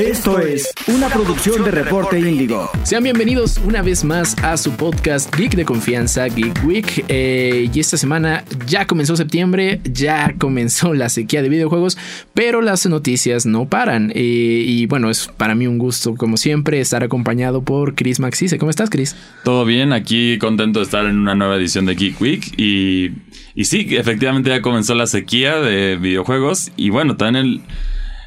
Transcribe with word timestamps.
Esto 0.00 0.38
es 0.38 0.72
una 0.86 1.10
producción 1.10 1.62
de 1.62 1.70
Reporte 1.70 2.18
Índigo. 2.18 2.70
Sean 2.84 3.02
bienvenidos 3.02 3.58
una 3.58 3.82
vez 3.82 4.02
más 4.02 4.34
a 4.42 4.56
su 4.56 4.72
podcast 4.72 5.34
Geek 5.36 5.54
de 5.54 5.66
Confianza, 5.66 6.26
Geek 6.26 6.64
Week. 6.64 7.04
Eh, 7.08 7.68
y 7.70 7.80
esta 7.80 7.98
semana 7.98 8.42
ya 8.66 8.86
comenzó 8.86 9.14
septiembre, 9.14 9.78
ya 9.84 10.34
comenzó 10.38 10.94
la 10.94 11.10
sequía 11.10 11.42
de 11.42 11.50
videojuegos, 11.50 11.98
pero 12.32 12.62
las 12.62 12.86
noticias 12.86 13.44
no 13.44 13.68
paran. 13.68 14.10
Eh, 14.14 14.64
y 14.66 14.86
bueno, 14.86 15.10
es 15.10 15.28
para 15.36 15.54
mí 15.54 15.66
un 15.66 15.76
gusto, 15.76 16.14
como 16.14 16.38
siempre, 16.38 16.80
estar 16.80 17.04
acompañado 17.04 17.60
por 17.60 17.94
Chris 17.94 18.20
Maxise. 18.20 18.56
¿Cómo 18.56 18.70
estás, 18.70 18.88
Chris? 18.88 19.14
Todo 19.44 19.66
bien, 19.66 19.92
aquí 19.92 20.38
contento 20.38 20.78
de 20.78 20.84
estar 20.84 21.04
en 21.04 21.18
una 21.18 21.34
nueva 21.34 21.56
edición 21.56 21.84
de 21.84 21.94
Geek 21.94 22.18
Week. 22.22 22.54
Y, 22.56 23.10
y 23.54 23.66
sí, 23.66 23.86
efectivamente 23.90 24.48
ya 24.48 24.62
comenzó 24.62 24.94
la 24.94 25.06
sequía 25.06 25.56
de 25.56 25.96
videojuegos. 25.96 26.72
Y 26.78 26.88
bueno, 26.88 27.18
también 27.18 27.44
el 27.44 27.60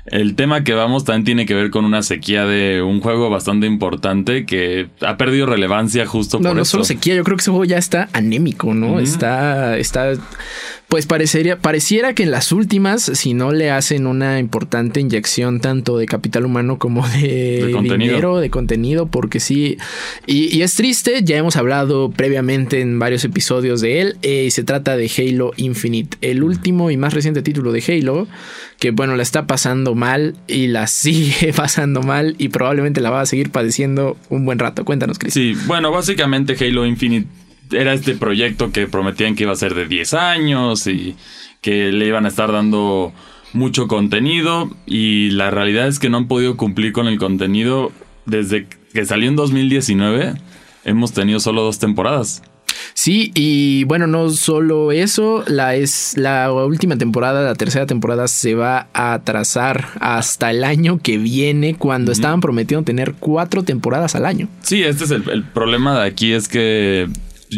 el 0.05 0.35
tema 0.35 0.63
que 0.63 0.73
vamos 0.73 1.05
también 1.05 1.23
tiene 1.23 1.45
que 1.45 1.53
ver 1.53 1.69
con 1.69 1.85
una 1.85 2.03
sequía 2.03 2.45
de 2.45 2.81
un 2.81 2.99
juego 2.99 3.29
bastante 3.29 3.67
importante 3.67 4.45
que 4.45 4.89
ha 5.01 5.15
perdido 5.15 5.45
relevancia 5.45 6.05
justo 6.05 6.39
no, 6.39 6.49
por 6.49 6.55
no 6.57 6.61
eso. 6.63 6.71
solo 6.71 6.83
sequía, 6.83 7.15
yo 7.15 7.23
creo 7.23 7.37
que 7.37 7.41
ese 7.41 7.51
juego 7.51 7.65
ya 7.65 7.77
está 7.77 8.09
anémico, 8.11 8.73
¿no? 8.73 8.99
Está, 8.99 9.77
está, 9.77 10.11
pues 10.87 11.07
parecería, 11.07 11.57
pareciera 11.57 12.13
que 12.13 12.23
en 12.23 12.31
las 12.31 12.51
últimas, 12.51 13.03
si 13.03 13.33
no 13.33 13.51
le 13.51 13.71
hacen 13.71 14.05
una 14.05 14.39
importante 14.39 14.99
inyección 14.99 15.59
tanto 15.59 15.97
de 15.97 16.05
capital 16.05 16.45
humano 16.45 16.77
como 16.77 17.07
de, 17.07 17.75
dinero, 17.81 18.37
de 18.37 18.49
contenido, 18.49 19.07
porque 19.07 19.39
sí, 19.39 19.77
y, 20.27 20.55
y 20.55 20.61
es 20.61 20.75
triste, 20.75 21.23
ya 21.23 21.37
hemos 21.37 21.55
hablado 21.55 22.11
previamente 22.11 22.81
en 22.81 22.99
varios 22.99 23.23
episodios 23.23 23.81
de 23.81 24.01
él, 24.01 24.17
eh, 24.21 24.45
y 24.47 24.51
se 24.51 24.63
trata 24.63 24.95
de 24.95 25.09
Halo 25.17 25.51
Infinite, 25.57 26.17
el 26.21 26.43
último 26.43 26.91
y 26.91 26.97
más 26.97 27.13
reciente 27.13 27.41
título 27.41 27.71
de 27.71 27.83
Halo, 27.87 28.27
que 28.79 28.91
bueno, 28.91 29.15
la 29.15 29.23
está 29.23 29.47
pasando 29.47 29.95
mal 29.95 30.35
y 30.47 30.67
la 30.67 30.87
sigue 30.87 31.53
pasando 31.53 32.03
mal 32.03 32.35
y 32.37 32.49
probablemente 32.49 33.01
la 33.01 33.09
va 33.09 33.21
a 33.21 33.25
seguir 33.25 33.49
padeciendo 33.49 34.17
un 34.29 34.45
buen 34.45 34.59
rato. 34.59 34.85
Cuéntanos, 34.85 35.17
Chris. 35.17 35.33
Sí, 35.33 35.55
bueno, 35.65 35.91
básicamente 35.91 36.55
Halo 36.59 36.85
Infinite 36.85 37.27
era 37.73 37.93
este 37.93 38.15
proyecto 38.15 38.71
que 38.71 38.87
prometían 38.87 39.35
que 39.35 39.43
iba 39.43 39.51
a 39.51 39.55
ser 39.55 39.73
de 39.73 39.87
10 39.87 40.13
años 40.13 40.87
y 40.87 41.15
que 41.61 41.91
le 41.91 42.07
iban 42.07 42.25
a 42.25 42.29
estar 42.29 42.51
dando 42.51 43.13
mucho 43.53 43.87
contenido 43.87 44.69
y 44.85 45.29
la 45.31 45.51
realidad 45.51 45.87
es 45.87 45.99
que 45.99 46.09
no 46.09 46.17
han 46.17 46.27
podido 46.27 46.57
cumplir 46.57 46.91
con 46.91 47.07
el 47.07 47.19
contenido 47.19 47.91
desde 48.25 48.67
que 48.93 49.05
salió 49.05 49.29
en 49.29 49.35
2019. 49.35 50.33
Hemos 50.85 51.13
tenido 51.13 51.39
solo 51.39 51.63
dos 51.63 51.79
temporadas. 51.79 52.41
Sí, 52.93 53.31
y 53.35 53.85
bueno, 53.85 54.07
no 54.07 54.29
solo 54.29 54.91
eso, 54.91 55.43
la 55.47 55.75
es 55.75 56.17
la 56.17 56.51
última 56.51 56.97
temporada, 56.97 57.43
la 57.43 57.55
tercera 57.55 57.85
temporada 57.85 58.27
se 58.27 58.55
va 58.55 58.87
a 58.93 59.13
atrasar 59.13 59.87
hasta 59.99 60.51
el 60.51 60.63
año 60.63 60.99
que 61.01 61.17
viene 61.17 61.75
cuando 61.75 62.11
estaban 62.11 62.41
prometiendo 62.41 62.83
tener 62.83 63.13
cuatro 63.19 63.63
temporadas 63.63 64.15
al 64.15 64.25
año. 64.25 64.47
Sí, 64.61 64.83
este 64.83 65.05
es 65.05 65.11
el, 65.11 65.27
el 65.29 65.43
problema 65.43 65.99
de 65.99 66.07
aquí, 66.07 66.33
es 66.33 66.47
que 66.47 67.07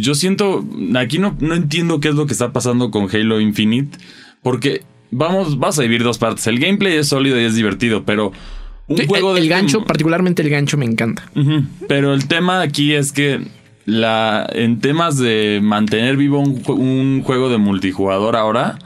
yo 0.02 0.16
siento, 0.16 0.66
aquí 0.96 1.20
no, 1.20 1.36
no 1.40 1.56
entiendo 1.56 2.00
qué 2.00 2.10
es 2.10 2.16
lo 2.16 2.26
que 2.26 2.34
está 2.34 2.52
pasando 2.54 2.92
con 2.92 3.08
Halo 3.14 3.40
Infinite, 3.40 3.98
porque 4.42 4.84
vamos, 5.12 5.58
vas 5.60 5.80
a 5.80 5.82
vivir 5.84 6.04
dos 6.04 6.18
partes. 6.18 6.46
El 6.48 6.60
gameplay 6.60 6.94
es 6.98 7.08
sólido 7.10 7.40
y 7.40 7.44
es 7.46 7.56
divertido, 7.56 8.04
pero 8.06 8.32
un 8.88 8.98
Sí, 8.98 9.06
juego 9.08 9.30
el, 9.30 9.36
de 9.36 9.40
el 9.42 9.46
este- 9.46 9.56
gancho, 9.62 9.86
particularmente 9.86 10.42
el 10.42 10.50
gancho 10.50 10.78
me 10.78 10.86
encanta. 10.86 11.24
Pero 11.88 12.14
el 12.14 12.28
tema 12.28 12.62
aquí 12.62 12.94
es 12.94 13.12
que 13.12 13.42
la, 13.86 14.48
en 14.54 14.80
temas 14.80 15.18
de 15.18 15.60
mantener 15.64 16.18
vivo 16.18 16.40
un 16.40 17.22
juego 17.24 17.50
de 17.50 17.58
multijugador 17.58 18.36
ahora, 18.36 18.78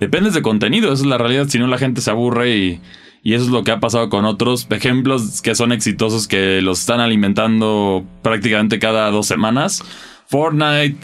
dependes 0.00 0.34
de 0.34 0.42
contenido, 0.42 0.92
esa 0.92 1.02
es 1.02 1.08
la 1.08 1.18
realidad, 1.18 1.46
si 1.48 1.58
no 1.58 1.66
la 1.66 1.78
gente 1.78 2.00
se 2.02 2.10
aburre 2.10 2.56
y, 2.56 2.80
y 3.22 3.32
eso 3.34 3.44
es 3.44 3.50
lo 3.50 3.64
que 3.64 3.70
ha 3.70 3.80
pasado 3.80 4.08
con 4.10 4.24
otros 4.26 4.66
ejemplos 4.70 5.40
que 5.42 5.54
son 5.54 5.72
exitosos 5.72 6.28
que 6.28 6.60
los 6.62 6.80
están 6.80 7.00
alimentando 7.00 8.04
prácticamente 8.22 8.78
cada 8.78 9.10
dos 9.10 9.26
semanas. 9.26 9.82
Fortnite, 10.26 10.96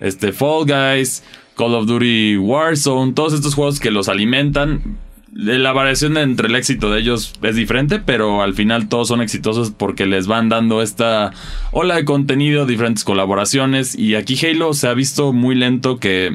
este, 0.00 0.32
Fall 0.32 0.64
Guys, 0.64 1.22
Call 1.56 1.74
of 1.74 1.86
Duty 1.86 2.36
Warzone, 2.36 3.12
todos 3.12 3.32
estos 3.32 3.54
juegos 3.54 3.80
que 3.80 3.90
los 3.90 4.08
alimentan. 4.08 4.98
La 5.32 5.72
variación 5.72 6.16
entre 6.16 6.48
el 6.48 6.54
éxito 6.54 6.90
de 6.90 7.00
ellos 7.00 7.34
es 7.42 7.54
diferente, 7.54 7.98
pero 7.98 8.42
al 8.42 8.54
final 8.54 8.88
todos 8.88 9.08
son 9.08 9.20
exitosos 9.20 9.70
porque 9.70 10.06
les 10.06 10.26
van 10.26 10.48
dando 10.48 10.82
esta 10.82 11.32
ola 11.70 11.96
de 11.96 12.04
contenido, 12.04 12.64
diferentes 12.64 13.04
colaboraciones. 13.04 13.96
Y 13.96 14.14
aquí 14.14 14.38
Halo 14.44 14.72
se 14.72 14.88
ha 14.88 14.94
visto 14.94 15.32
muy 15.32 15.54
lento 15.54 15.98
que. 15.98 16.34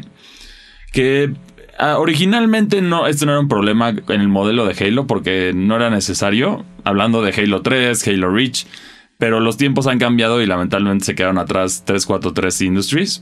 que 0.92 1.34
ah, 1.80 1.98
originalmente 1.98 2.82
no, 2.82 3.08
este 3.08 3.26
no 3.26 3.32
era 3.32 3.42
un 3.42 3.48
problema 3.48 3.90
en 3.90 4.22
el 4.22 4.28
modelo 4.28 4.66
de 4.66 4.86
Halo 4.86 5.08
porque 5.08 5.54
no 5.56 5.76
era 5.76 5.90
necesario. 5.90 6.64
Hablando 6.84 7.22
de 7.22 7.32
Halo 7.32 7.62
3, 7.62 8.08
Halo 8.08 8.30
Reach. 8.30 8.68
Pero 9.24 9.40
los 9.40 9.56
tiempos 9.56 9.88
han 9.88 10.00
cambiado 10.00 10.42
y 10.42 10.46
lamentablemente 10.46 11.06
se 11.06 11.16
quedaron 11.16 11.38
atrás 11.38 11.84
343 11.86 12.60
Industries. 12.64 13.22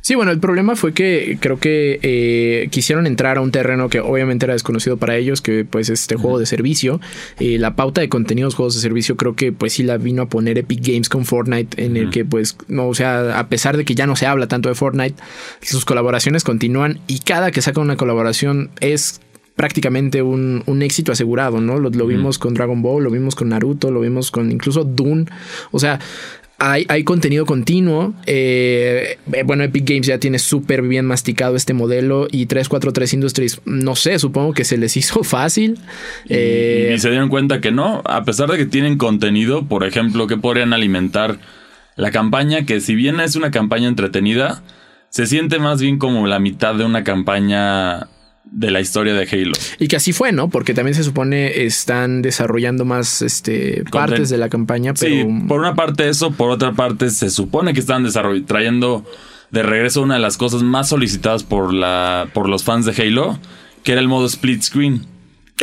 Sí, 0.00 0.14
bueno, 0.14 0.30
el 0.30 0.38
problema 0.38 0.76
fue 0.76 0.94
que 0.94 1.36
creo 1.42 1.58
que 1.58 2.00
eh, 2.00 2.68
quisieron 2.70 3.06
entrar 3.06 3.36
a 3.36 3.42
un 3.42 3.50
terreno 3.50 3.90
que 3.90 4.00
obviamente 4.00 4.46
era 4.46 4.54
desconocido 4.54 4.96
para 4.96 5.14
ellos, 5.18 5.42
que 5.42 5.66
pues 5.66 5.90
es 5.90 6.00
este 6.00 6.16
juego 6.16 6.38
de 6.38 6.46
servicio. 6.46 7.02
Eh, 7.38 7.58
la 7.58 7.76
pauta 7.76 8.00
de 8.00 8.08
contenidos, 8.08 8.54
juegos 8.54 8.76
de 8.76 8.80
servicio, 8.80 9.18
creo 9.18 9.36
que 9.36 9.52
pues 9.52 9.74
sí 9.74 9.82
la 9.82 9.98
vino 9.98 10.22
a 10.22 10.26
poner 10.30 10.56
Epic 10.56 10.86
Games 10.86 11.10
con 11.10 11.26
Fortnite, 11.26 11.84
en 11.84 11.98
el 11.98 12.08
que 12.08 12.24
pues, 12.24 12.56
no, 12.68 12.88
o 12.88 12.94
sea, 12.94 13.38
a 13.38 13.48
pesar 13.50 13.76
de 13.76 13.84
que 13.84 13.94
ya 13.94 14.06
no 14.06 14.16
se 14.16 14.24
habla 14.24 14.48
tanto 14.48 14.70
de 14.70 14.74
Fortnite, 14.74 15.22
sus 15.60 15.84
colaboraciones 15.84 16.44
continúan 16.44 16.98
y 17.08 17.18
cada 17.18 17.50
que 17.50 17.60
saca 17.60 17.78
una 17.78 17.98
colaboración 17.98 18.70
es 18.80 19.20
prácticamente 19.54 20.22
un, 20.22 20.62
un 20.66 20.82
éxito 20.82 21.12
asegurado, 21.12 21.60
¿no? 21.60 21.78
Lo, 21.78 21.90
lo 21.90 22.06
vimos 22.06 22.38
con 22.38 22.54
Dragon 22.54 22.82
Ball, 22.82 23.04
lo 23.04 23.10
vimos 23.10 23.34
con 23.34 23.50
Naruto, 23.50 23.90
lo 23.90 24.00
vimos 24.00 24.30
con 24.30 24.50
incluso 24.50 24.84
Dune. 24.84 25.26
O 25.70 25.78
sea, 25.78 25.98
hay, 26.58 26.86
hay 26.88 27.02
contenido 27.02 27.44
continuo. 27.44 28.14
Eh, 28.26 29.18
eh, 29.32 29.42
bueno, 29.44 29.64
Epic 29.64 29.88
Games 29.88 30.06
ya 30.06 30.18
tiene 30.18 30.38
súper 30.38 30.82
bien 30.82 31.06
masticado 31.06 31.56
este 31.56 31.74
modelo 31.74 32.28
y 32.30 32.46
343 32.46 33.14
Industries, 33.14 33.60
no 33.64 33.96
sé, 33.96 34.18
supongo 34.18 34.54
que 34.54 34.64
se 34.64 34.78
les 34.78 34.96
hizo 34.96 35.24
fácil. 35.24 35.78
Y, 36.26 36.34
Eh, 36.34 36.92
y 36.94 36.98
se 37.00 37.10
dieron 37.10 37.28
cuenta 37.28 37.60
que 37.60 37.72
no, 37.72 38.02
a 38.04 38.24
pesar 38.24 38.50
de 38.50 38.58
que 38.58 38.66
tienen 38.66 38.96
contenido, 38.96 39.66
por 39.66 39.84
ejemplo, 39.84 40.26
que 40.26 40.36
podrían 40.36 40.72
alimentar 40.72 41.38
la 41.96 42.10
campaña, 42.10 42.64
que 42.64 42.80
si 42.80 42.94
bien 42.94 43.20
es 43.20 43.36
una 43.36 43.50
campaña 43.50 43.88
entretenida, 43.88 44.62
se 45.10 45.26
siente 45.26 45.58
más 45.58 45.80
bien 45.80 45.98
como 45.98 46.26
la 46.26 46.38
mitad 46.38 46.74
de 46.74 46.84
una 46.84 47.04
campaña 47.04 48.08
de 48.44 48.70
la 48.70 48.80
historia 48.80 49.14
de 49.14 49.28
Halo. 49.30 49.52
y 49.78 49.88
que 49.88 49.96
así 49.96 50.12
fue, 50.12 50.32
¿no? 50.32 50.48
Porque 50.50 50.74
también 50.74 50.94
se 50.94 51.04
supone 51.04 51.64
están 51.64 52.22
desarrollando 52.22 52.84
más 52.84 53.22
este, 53.22 53.84
partes 53.90 54.28
de 54.28 54.38
la 54.38 54.48
campaña, 54.48 54.94
pero... 54.94 55.14
Sí, 55.14 55.24
por 55.48 55.60
una 55.60 55.74
parte 55.74 56.08
eso, 56.08 56.32
por 56.32 56.50
otra 56.50 56.72
parte 56.72 57.10
se 57.10 57.30
supone 57.30 57.72
que 57.72 57.80
están 57.80 58.06
trayendo 58.46 59.04
de 59.50 59.62
regreso 59.62 60.02
una 60.02 60.14
de 60.14 60.20
las 60.20 60.36
cosas 60.36 60.62
más 60.62 60.88
solicitadas 60.88 61.44
por, 61.44 61.72
la, 61.72 62.28
por 62.32 62.48
los 62.48 62.64
fans 62.64 62.86
de 62.86 63.00
Halo, 63.02 63.38
que 63.84 63.92
era 63.92 64.00
el 64.00 64.08
modo 64.08 64.26
split 64.26 64.62
screen. 64.62 65.06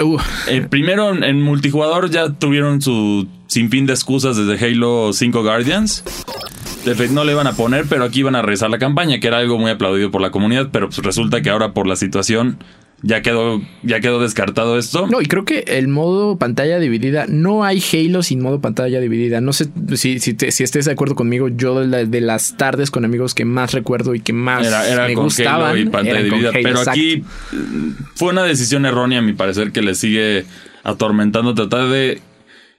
Uh, 0.01 0.17
Eh, 0.47 0.65
primero 0.69 1.09
en, 1.09 1.23
en 1.23 1.41
multijugador 1.41 2.09
ya 2.09 2.29
tuvieron 2.29 2.81
su 2.81 3.27
sinfín 3.47 3.85
de 3.85 3.93
excusas 3.93 4.37
desde 4.37 4.63
Halo 4.65 5.11
5 5.11 5.41
Guardians. 5.43 6.03
No 7.11 7.23
le 7.23 7.31
iban 7.33 7.47
a 7.47 7.53
poner, 7.53 7.85
pero 7.89 8.03
aquí 8.05 8.19
iban 8.21 8.35
a 8.35 8.41
regresar 8.41 8.69
la 8.69 8.79
campaña, 8.79 9.19
que 9.19 9.27
era 9.27 9.37
algo 9.37 9.57
muy 9.57 9.69
aplaudido 9.71 10.11
por 10.11 10.21
la 10.21 10.31
comunidad, 10.31 10.69
pero 10.71 10.87
pues 10.87 10.99
resulta 10.99 11.41
que 11.41 11.49
ahora 11.49 11.73
por 11.73 11.87
la 11.87 11.95
situación 11.95 12.57
ya 13.01 13.21
quedó, 13.21 13.61
ya 13.83 13.99
quedó 14.01 14.19
descartado 14.21 14.77
esto. 14.77 15.07
No, 15.07 15.21
y 15.21 15.25
creo 15.25 15.45
que 15.45 15.59
el 15.67 15.87
modo 15.87 16.37
pantalla 16.37 16.79
dividida, 16.79 17.25
no 17.29 17.63
hay 17.63 17.81
Halo 17.93 18.23
sin 18.23 18.41
modo 18.41 18.59
pantalla 18.59 18.99
dividida. 18.99 19.39
No 19.39 19.53
sé 19.53 19.67
si, 19.95 20.19
si, 20.19 20.33
te- 20.33 20.51
si 20.51 20.63
estés 20.63 20.85
de 20.85 20.91
acuerdo 20.91 21.15
conmigo, 21.15 21.47
yo 21.47 21.79
de, 21.79 21.87
la- 21.87 22.03
de 22.05 22.21
las 22.21 22.57
tardes 22.57 22.91
con 22.91 23.05
amigos 23.05 23.35
que 23.35 23.45
más 23.45 23.71
recuerdo 23.73 24.15
y 24.15 24.19
que 24.21 24.33
más 24.33 24.65
Era, 24.67 24.89
era 24.89 25.07
me 25.07 25.13
con 25.13 25.25
gustaban. 25.25 25.71
Halo 25.71 25.77
y 25.79 25.85
pantalla 25.85 26.23
dividida. 26.23 26.49
Halo, 26.49 26.59
pero 26.63 26.69
exacto. 26.79 26.91
aquí 26.91 27.23
mm, 27.53 27.89
fue 28.15 28.29
una 28.33 28.43
decisión 28.43 28.85
errónea, 28.85 29.19
a 29.19 29.21
mi 29.21 29.33
parecer, 29.33 29.71
que 29.71 29.81
le 29.81 29.95
sigue 29.95 30.45
atormentando 30.83 31.53
tratar 31.53 31.87
de 31.89 32.19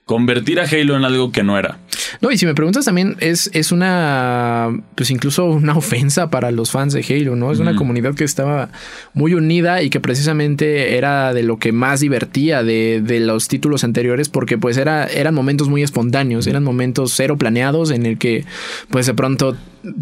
convertir 0.05 0.59
a 0.59 0.63
Halo 0.63 0.97
en 0.97 1.05
algo 1.05 1.31
que 1.31 1.43
no 1.43 1.57
era. 1.57 1.77
No, 2.19 2.31
y 2.31 2.37
si 2.37 2.45
me 2.45 2.53
preguntas 2.53 2.85
también, 2.85 3.15
es, 3.19 3.49
es 3.53 3.71
una, 3.71 4.69
pues 4.95 5.11
incluso 5.11 5.45
una 5.45 5.77
ofensa 5.77 6.29
para 6.29 6.51
los 6.51 6.71
fans 6.71 6.93
de 6.93 7.05
Halo, 7.07 7.35
¿no? 7.35 7.51
Es 7.51 7.59
una 7.59 7.75
comunidad 7.75 8.15
que 8.15 8.23
estaba 8.23 8.69
muy 9.13 9.33
unida 9.33 9.81
y 9.81 9.89
que 9.89 9.99
precisamente 9.99 10.97
era 10.97 11.33
de 11.33 11.43
lo 11.43 11.57
que 11.57 11.71
más 11.71 11.99
divertía 12.01 12.63
de, 12.63 13.01
de 13.03 13.19
los 13.19 13.47
títulos 13.47 13.83
anteriores 13.83 14.29
porque 14.29 14.57
pues 14.57 14.77
era, 14.77 15.05
eran 15.05 15.33
momentos 15.33 15.69
muy 15.69 15.83
espontáneos, 15.83 16.47
eran 16.47 16.63
momentos 16.63 17.13
cero 17.15 17.37
planeados 17.37 17.91
en 17.91 18.05
el 18.05 18.17
que 18.17 18.45
pues 18.89 19.05
de 19.05 19.13
pronto 19.13 19.55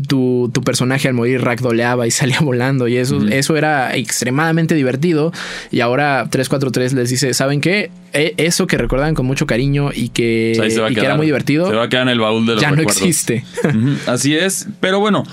tu, 0.08 0.50
tu 0.54 0.62
personaje 0.62 1.08
al 1.08 1.14
morir 1.14 1.42
ragdoleaba 1.42 2.08
y 2.08 2.12
salía 2.20 2.40
volando 2.42 2.88
y 2.88 2.98
eso, 2.98 3.26
eso 3.30 3.58
era 3.58 3.96
extremadamente 3.96 4.76
divertido 4.76 5.32
y 5.72 5.82
ahora 5.82 6.28
343 6.30 6.94
les 6.94 7.10
dice, 7.10 7.34
¿saben 7.34 7.62
qué? 7.62 7.92
E- 8.14 8.34
eso 8.38 8.68
que 8.68 8.78
recuerdan 8.78 9.14
con 9.14 9.26
mucho 9.26 9.46
cariño 9.46 9.92
y 9.94 10.10
que, 10.10 10.54
O 10.60 10.70
sea, 10.70 10.90
y 10.90 10.96
que 10.96 11.02
era 11.02 11.16
muy 11.16 11.26
divertido 11.26 11.70
Se 11.70 11.76
va 11.76 11.84
a 11.84 11.90
quedar 11.90 12.04
en 12.04 12.10
el 12.10 12.20
baúl 12.20 12.46
de 12.46 12.54
los 12.54 12.62
ya 12.62 12.72
no 12.72 12.82
existe. 12.82 13.44
Así 14.08 14.36
es, 14.36 14.68
pero 14.80 15.00
bueno, 15.00 15.24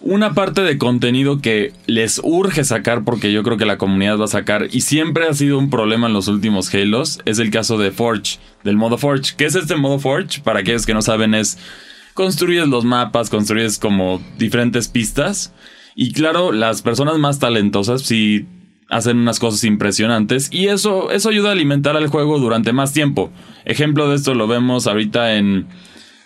una 0.00 0.34
parte 0.34 0.60
de 0.60 0.78
contenido 0.78 1.40
que 1.40 1.72
les 1.86 2.20
urge 2.22 2.64
sacar 2.64 3.02
porque 3.02 3.32
yo 3.32 3.42
creo 3.42 3.56
que 3.56 3.64
la 3.64 3.76
comunidad 3.78 4.18
va 4.18 4.26
a 4.26 4.28
sacar 4.28 4.68
y 4.70 4.82
siempre 4.82 5.26
ha 5.26 5.34
sido 5.34 5.58
un 5.58 5.68
problema 5.70 6.06
en 6.06 6.12
los 6.12 6.28
últimos 6.28 6.72
Halos 6.72 7.18
es 7.24 7.38
el 7.38 7.50
caso 7.50 7.76
de 7.78 7.90
Forge, 7.90 8.38
del 8.62 8.76
modo 8.76 8.98
Forge. 8.98 9.34
¿Qué 9.36 9.46
es 9.46 9.54
este 9.56 9.74
modo 9.74 9.98
Forge? 9.98 10.40
Para 10.42 10.60
aquellos 10.60 10.86
que 10.86 10.94
no 10.94 11.02
saben 11.02 11.34
es 11.34 11.58
construyes 12.16 12.66
los 12.66 12.84
mapas, 12.84 13.30
construyes 13.30 13.78
como 13.78 14.20
diferentes 14.38 14.88
pistas 14.88 15.52
y 15.94 16.12
claro, 16.12 16.50
las 16.50 16.82
personas 16.82 17.18
más 17.18 17.38
talentosas 17.38 18.02
sí 18.02 18.46
hacen 18.88 19.18
unas 19.18 19.38
cosas 19.38 19.62
impresionantes 19.62 20.48
y 20.50 20.66
eso, 20.66 21.12
eso 21.12 21.28
ayuda 21.28 21.50
a 21.50 21.52
alimentar 21.52 21.96
al 21.96 22.08
juego 22.08 22.40
durante 22.40 22.72
más 22.72 22.92
tiempo. 22.92 23.30
Ejemplo 23.64 24.08
de 24.08 24.16
esto 24.16 24.34
lo 24.34 24.48
vemos 24.48 24.88
ahorita 24.88 25.36
en 25.36 25.68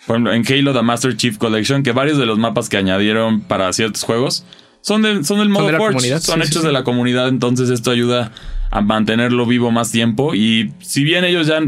por 0.07 0.15
ejemplo, 0.15 0.33
en 0.33 0.45
Halo 0.47 0.73
The 0.73 0.81
Master 0.81 1.15
Chief 1.15 1.37
Collection, 1.37 1.83
que 1.83 1.91
varios 1.91 2.17
de 2.17 2.25
los 2.25 2.39
mapas 2.39 2.69
que 2.69 2.77
añadieron 2.77 3.41
para 3.41 3.71
ciertos 3.71 4.03
juegos 4.03 4.45
son, 4.81 5.23
son 5.23 5.39
del 5.39 5.49
modo 5.49 5.69
Forge, 5.77 6.19
son 6.19 6.41
hechos 6.41 6.63
de 6.63 6.71
la 6.71 6.83
comunidad, 6.83 7.27
entonces 7.27 7.69
esto 7.69 7.91
ayuda 7.91 8.31
a 8.71 8.81
mantenerlo 8.81 9.45
vivo 9.45 9.69
más 9.69 9.91
tiempo. 9.91 10.33
Y 10.33 10.73
si 10.79 11.03
bien 11.03 11.23
ellos 11.23 11.47
ya 11.47 11.61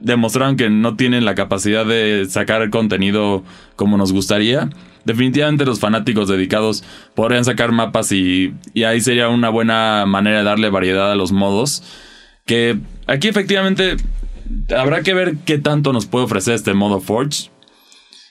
demostraron 0.00 0.56
que 0.56 0.70
no 0.70 0.96
tienen 0.96 1.24
la 1.24 1.34
capacidad 1.34 1.86
de 1.86 2.26
sacar 2.28 2.68
contenido 2.70 3.44
como 3.76 3.96
nos 3.96 4.12
gustaría, 4.12 4.70
definitivamente 5.04 5.64
los 5.64 5.80
fanáticos 5.80 6.28
dedicados 6.28 6.84
podrían 7.14 7.44
sacar 7.44 7.72
mapas 7.72 8.12
y, 8.12 8.54
y 8.74 8.84
ahí 8.84 9.00
sería 9.00 9.28
una 9.28 9.48
buena 9.48 10.04
manera 10.06 10.38
de 10.38 10.44
darle 10.44 10.70
variedad 10.70 11.12
a 11.12 11.16
los 11.16 11.32
modos. 11.32 11.82
Que 12.46 12.78
aquí 13.06 13.28
efectivamente 13.28 13.96
habrá 14.76 15.02
que 15.02 15.14
ver 15.14 15.36
qué 15.44 15.58
tanto 15.58 15.92
nos 15.92 16.06
puede 16.06 16.24
ofrecer 16.24 16.54
este 16.54 16.74
modo 16.74 17.00
Forge 17.00 17.50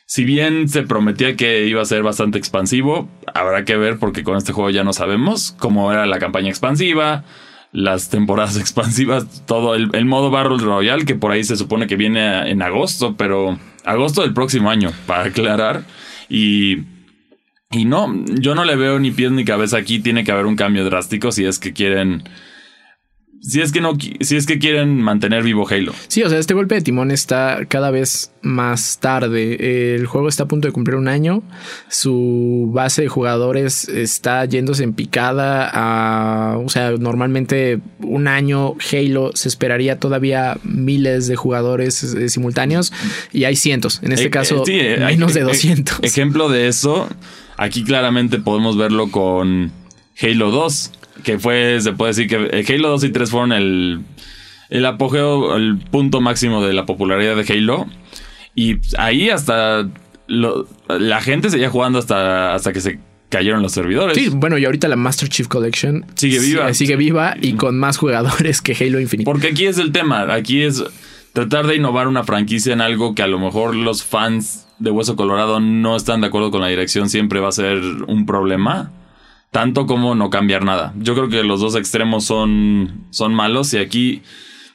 si 0.07 0.23
bien 0.23 0.69
se 0.69 0.83
prometía 0.83 1.35
que 1.35 1.67
iba 1.67 1.81
a 1.81 1.85
ser 1.85 2.01
bastante 2.01 2.37
expansivo, 2.37 3.09
habrá 3.33 3.65
que 3.65 3.75
ver 3.75 3.99
porque 3.99 4.23
con 4.23 4.37
este 4.37 4.53
juego 4.53 4.69
ya 4.69 4.85
no 4.85 4.93
sabemos 4.93 5.53
cómo 5.59 5.91
era 5.91 6.05
la 6.05 6.17
campaña 6.17 6.47
expansiva, 6.47 7.25
las 7.71 8.09
temporadas 8.09 8.57
expansivas, 8.59 9.45
todo 9.45 9.75
el, 9.75 10.05
modo 10.05 10.29
Battle 10.31 10.57
Royale 10.57 11.05
que 11.05 11.15
por 11.15 11.31
ahí 11.31 11.43
se 11.43 11.55
supone 11.55 11.87
que 11.87 11.95
viene 11.95 12.49
en 12.49 12.61
agosto, 12.61 13.15
pero 13.17 13.57
agosto 13.83 14.21
del 14.21 14.33
próximo 14.33 14.69
año, 14.69 14.91
para 15.05 15.25
aclarar. 15.25 15.83
Y, 16.29 16.83
y 17.71 17.85
no, 17.85 18.13
yo 18.25 18.55
no 18.55 18.65
le 18.65 18.75
veo 18.75 18.99
ni 18.99 19.11
pies 19.11 19.31
ni 19.31 19.45
cabeza 19.45 19.77
aquí, 19.77 19.99
tiene 19.99 20.23
que 20.23 20.31
haber 20.31 20.45
un 20.45 20.55
cambio 20.55 20.85
drástico 20.85 21.31
si 21.31 21.45
es 21.45 21.59
que 21.59 21.73
quieren 21.73 22.23
si 23.41 23.61
es 23.61 23.71
que 23.71 23.81
no, 23.81 23.93
si 24.19 24.35
es 24.35 24.45
que 24.45 24.59
quieren 24.59 25.01
mantener 25.01 25.43
vivo 25.43 25.67
Halo. 25.67 25.93
Sí, 26.07 26.23
o 26.23 26.29
sea, 26.29 26.39
este 26.39 26.53
golpe 26.53 26.75
de 26.75 26.81
timón 26.81 27.11
está 27.11 27.65
cada 27.67 27.91
vez 27.91 28.31
más 28.41 28.99
tarde. 28.99 29.95
El 29.95 30.05
juego 30.05 30.27
está 30.27 30.43
a 30.43 30.47
punto 30.47 30.67
de 30.67 30.71
cumplir 30.71 30.95
un 30.95 31.07
año. 31.07 31.43
Su 31.87 32.69
base 32.73 33.03
de 33.03 33.07
jugadores 33.07 33.87
está 33.87 34.43
yéndose 34.45 34.83
en 34.83 34.93
picada. 34.93 35.69
A, 35.71 36.57
o 36.57 36.69
sea, 36.69 36.91
normalmente 36.91 37.79
un 37.99 38.27
año 38.27 38.75
Halo 38.91 39.31
se 39.33 39.47
esperaría 39.47 39.99
todavía 39.99 40.57
miles 40.63 41.27
de 41.27 41.35
jugadores 41.35 42.03
eh, 42.03 42.29
simultáneos 42.29 42.91
y 43.31 43.43
hay 43.43 43.55
cientos. 43.55 44.01
En 44.03 44.11
este 44.11 44.25
eh, 44.25 44.31
caso, 44.31 44.63
eh, 44.67 44.97
menos 44.99 45.33
de 45.33 45.41
200. 45.41 45.99
Ejemplo 46.01 46.49
de 46.49 46.67
eso, 46.67 47.07
aquí 47.55 47.83
claramente 47.83 48.39
podemos 48.39 48.77
verlo 48.77 49.11
con 49.11 49.71
Halo 50.21 50.51
2 50.51 50.91
que 51.23 51.39
fue, 51.39 51.79
se 51.81 51.93
puede 51.93 52.13
decir 52.13 52.27
que 52.27 52.73
Halo 52.73 52.89
2 52.89 53.03
y 53.05 53.09
3 53.09 53.29
fueron 53.29 53.51
el, 53.51 54.01
el 54.69 54.85
apogeo, 54.85 55.55
el 55.55 55.77
punto 55.77 56.21
máximo 56.21 56.65
de 56.65 56.73
la 56.73 56.85
popularidad 56.85 57.35
de 57.35 57.53
Halo. 57.53 57.87
Y 58.55 58.77
ahí 58.97 59.29
hasta 59.29 59.87
la 60.27 61.21
gente 61.21 61.49
seguía 61.49 61.69
jugando 61.69 61.99
hasta, 61.99 62.53
hasta 62.53 62.73
que 62.73 62.81
se 62.81 62.99
cayeron 63.29 63.61
los 63.61 63.71
servidores. 63.71 64.17
Sí, 64.17 64.29
bueno, 64.29 64.57
y 64.57 64.65
ahorita 64.65 64.87
la 64.87 64.95
Master 64.95 65.29
Chief 65.29 65.47
Collection 65.47 66.05
sigue 66.15 66.39
viva. 66.39 66.73
Sigue 66.73 66.95
viva 66.95 67.35
y 67.39 67.53
con 67.53 67.77
más 67.77 67.97
jugadores 67.97 68.61
que 68.61 68.73
Halo 68.73 68.99
Infinite. 68.99 69.25
Porque 69.29 69.47
aquí 69.47 69.65
es 69.65 69.77
el 69.77 69.91
tema, 69.91 70.33
aquí 70.33 70.63
es 70.63 70.83
tratar 71.33 71.67
de 71.67 71.75
innovar 71.75 72.07
una 72.07 72.23
franquicia 72.23 72.73
en 72.73 72.81
algo 72.81 73.13
que 73.13 73.21
a 73.21 73.27
lo 73.27 73.39
mejor 73.39 73.75
los 73.75 74.03
fans 74.03 74.67
de 74.79 74.91
Hueso 74.91 75.15
Colorado 75.15 75.59
no 75.59 75.95
están 75.95 76.21
de 76.21 76.27
acuerdo 76.27 76.51
con 76.51 76.61
la 76.61 76.67
dirección, 76.67 77.09
siempre 77.09 77.39
va 77.39 77.49
a 77.49 77.51
ser 77.51 77.77
un 78.07 78.25
problema 78.25 78.91
tanto 79.51 79.85
como 79.85 80.15
no 80.15 80.29
cambiar 80.29 80.63
nada. 80.63 80.93
Yo 80.97 81.15
creo 81.15 81.29
que 81.29 81.43
los 81.43 81.59
dos 81.59 81.75
extremos 81.75 82.25
son, 82.25 83.05
son 83.11 83.33
malos 83.33 83.73
y 83.73 83.77
aquí 83.77 84.21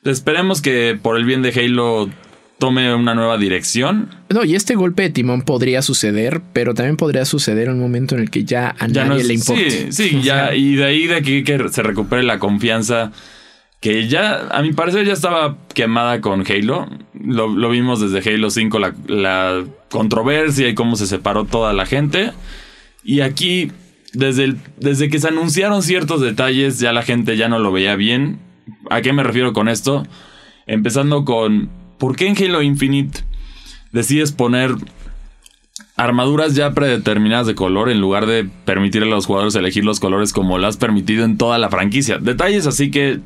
esperemos 0.04 0.60
que 0.60 0.98
por 1.00 1.16
el 1.16 1.24
bien 1.24 1.42
de 1.42 1.50
Halo 1.50 2.10
tome 2.58 2.94
una 2.94 3.14
nueva 3.14 3.38
dirección. 3.38 4.08
No, 4.28 4.44
y 4.44 4.54
este 4.54 4.76
golpe 4.76 5.02
de 5.02 5.10
timón 5.10 5.42
podría 5.42 5.82
suceder, 5.82 6.40
pero 6.52 6.74
también 6.74 6.96
podría 6.96 7.24
suceder 7.24 7.68
en 7.68 7.74
un 7.74 7.80
momento 7.80 8.14
en 8.14 8.22
el 8.22 8.30
que 8.30 8.44
ya 8.44 8.74
a 8.78 8.86
nadie 8.86 9.24
le 9.24 9.34
importa. 9.34 9.62
Sí, 9.68 9.86
sí, 9.90 10.20
ya, 10.22 10.54
y 10.54 10.76
de 10.76 10.84
ahí 10.84 11.06
de 11.06 11.16
aquí 11.16 11.42
que 11.42 11.68
se 11.70 11.82
recupere 11.82 12.22
la 12.22 12.38
confianza 12.38 13.10
que 13.80 14.06
ya, 14.06 14.46
a 14.52 14.62
mi 14.62 14.72
parecer, 14.72 15.04
ya 15.04 15.12
estaba 15.12 15.58
quemada 15.74 16.20
con 16.20 16.44
Halo. 16.48 16.88
Lo, 17.14 17.68
vimos 17.68 18.00
desde 18.00 18.30
Halo 18.30 18.48
5, 18.48 18.78
la, 18.78 18.94
la 19.08 19.64
controversia 19.90 20.68
y 20.68 20.74
cómo 20.76 20.94
se 20.94 21.08
separó 21.08 21.46
toda 21.46 21.72
la 21.72 21.84
gente. 21.84 22.30
Y 23.02 23.22
aquí 23.22 23.72
desde, 24.12 24.54
desde 24.78 25.08
que 25.08 25.18
se 25.18 25.28
anunciaron 25.28 25.82
ciertos 25.82 26.20
detalles, 26.20 26.78
ya 26.78 26.92
la 26.92 27.02
gente 27.02 27.36
ya 27.36 27.48
no 27.48 27.58
lo 27.58 27.72
veía 27.72 27.96
bien. 27.96 28.38
¿A 28.90 29.00
qué 29.00 29.12
me 29.12 29.22
refiero 29.22 29.52
con 29.52 29.68
esto? 29.68 30.06
Empezando 30.66 31.24
con, 31.24 31.70
¿por 31.98 32.16
qué 32.16 32.26
en 32.28 32.36
Halo 32.36 32.62
Infinite 32.62 33.20
decides 33.92 34.32
poner 34.32 34.74
armaduras 35.96 36.54
ya 36.54 36.72
predeterminadas 36.72 37.46
de 37.46 37.54
color 37.54 37.90
en 37.90 38.00
lugar 38.00 38.26
de 38.26 38.44
permitirle 38.64 39.08
a 39.08 39.14
los 39.14 39.26
jugadores 39.26 39.54
elegir 39.54 39.84
los 39.84 40.00
colores 40.00 40.32
como 40.32 40.58
lo 40.58 40.66
has 40.66 40.76
permitido 40.76 41.24
en 41.24 41.38
toda 41.38 41.58
la 41.58 41.68
franquicia? 41.68 42.18
Detalles 42.18 42.66
así 42.66 42.90
que 42.90 43.20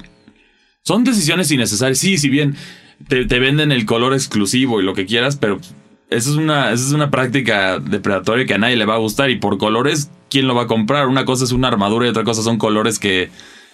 son 0.82 1.02
decisiones 1.02 1.50
innecesarias. 1.50 1.98
Sí, 1.98 2.16
si 2.16 2.28
bien 2.30 2.54
te, 3.08 3.24
venden 3.24 3.72
el 3.72 3.86
color 3.86 4.14
exclusivo 4.14 4.80
y 4.80 4.84
lo 4.84 4.94
que 4.94 5.06
quieras, 5.06 5.36
pero 5.36 5.58
eso 6.10 6.30
es 6.30 6.36
una, 6.36 6.72
es 6.72 6.92
una 6.92 7.10
práctica 7.10 7.78
depredatoria 7.78 8.46
que 8.46 8.54
a 8.54 8.58
nadie 8.58 8.76
le 8.76 8.84
va 8.84 8.94
a 8.94 8.98
gustar 8.98 9.30
y 9.30 9.36
por 9.36 9.58
colores 9.58 10.10
quién 10.30 10.46
lo 10.46 10.54
va 10.54 10.62
a 10.62 10.66
comprar. 10.66 11.08
Una 11.08 11.24
cosa 11.24 11.44
es 11.44 11.52
una 11.52 11.68
armadura 11.68 12.06
y 12.06 12.10
otra 12.10 12.24
cosa 12.24 12.42
son 12.42 12.58
colores 12.58 12.98
que 12.98 13.30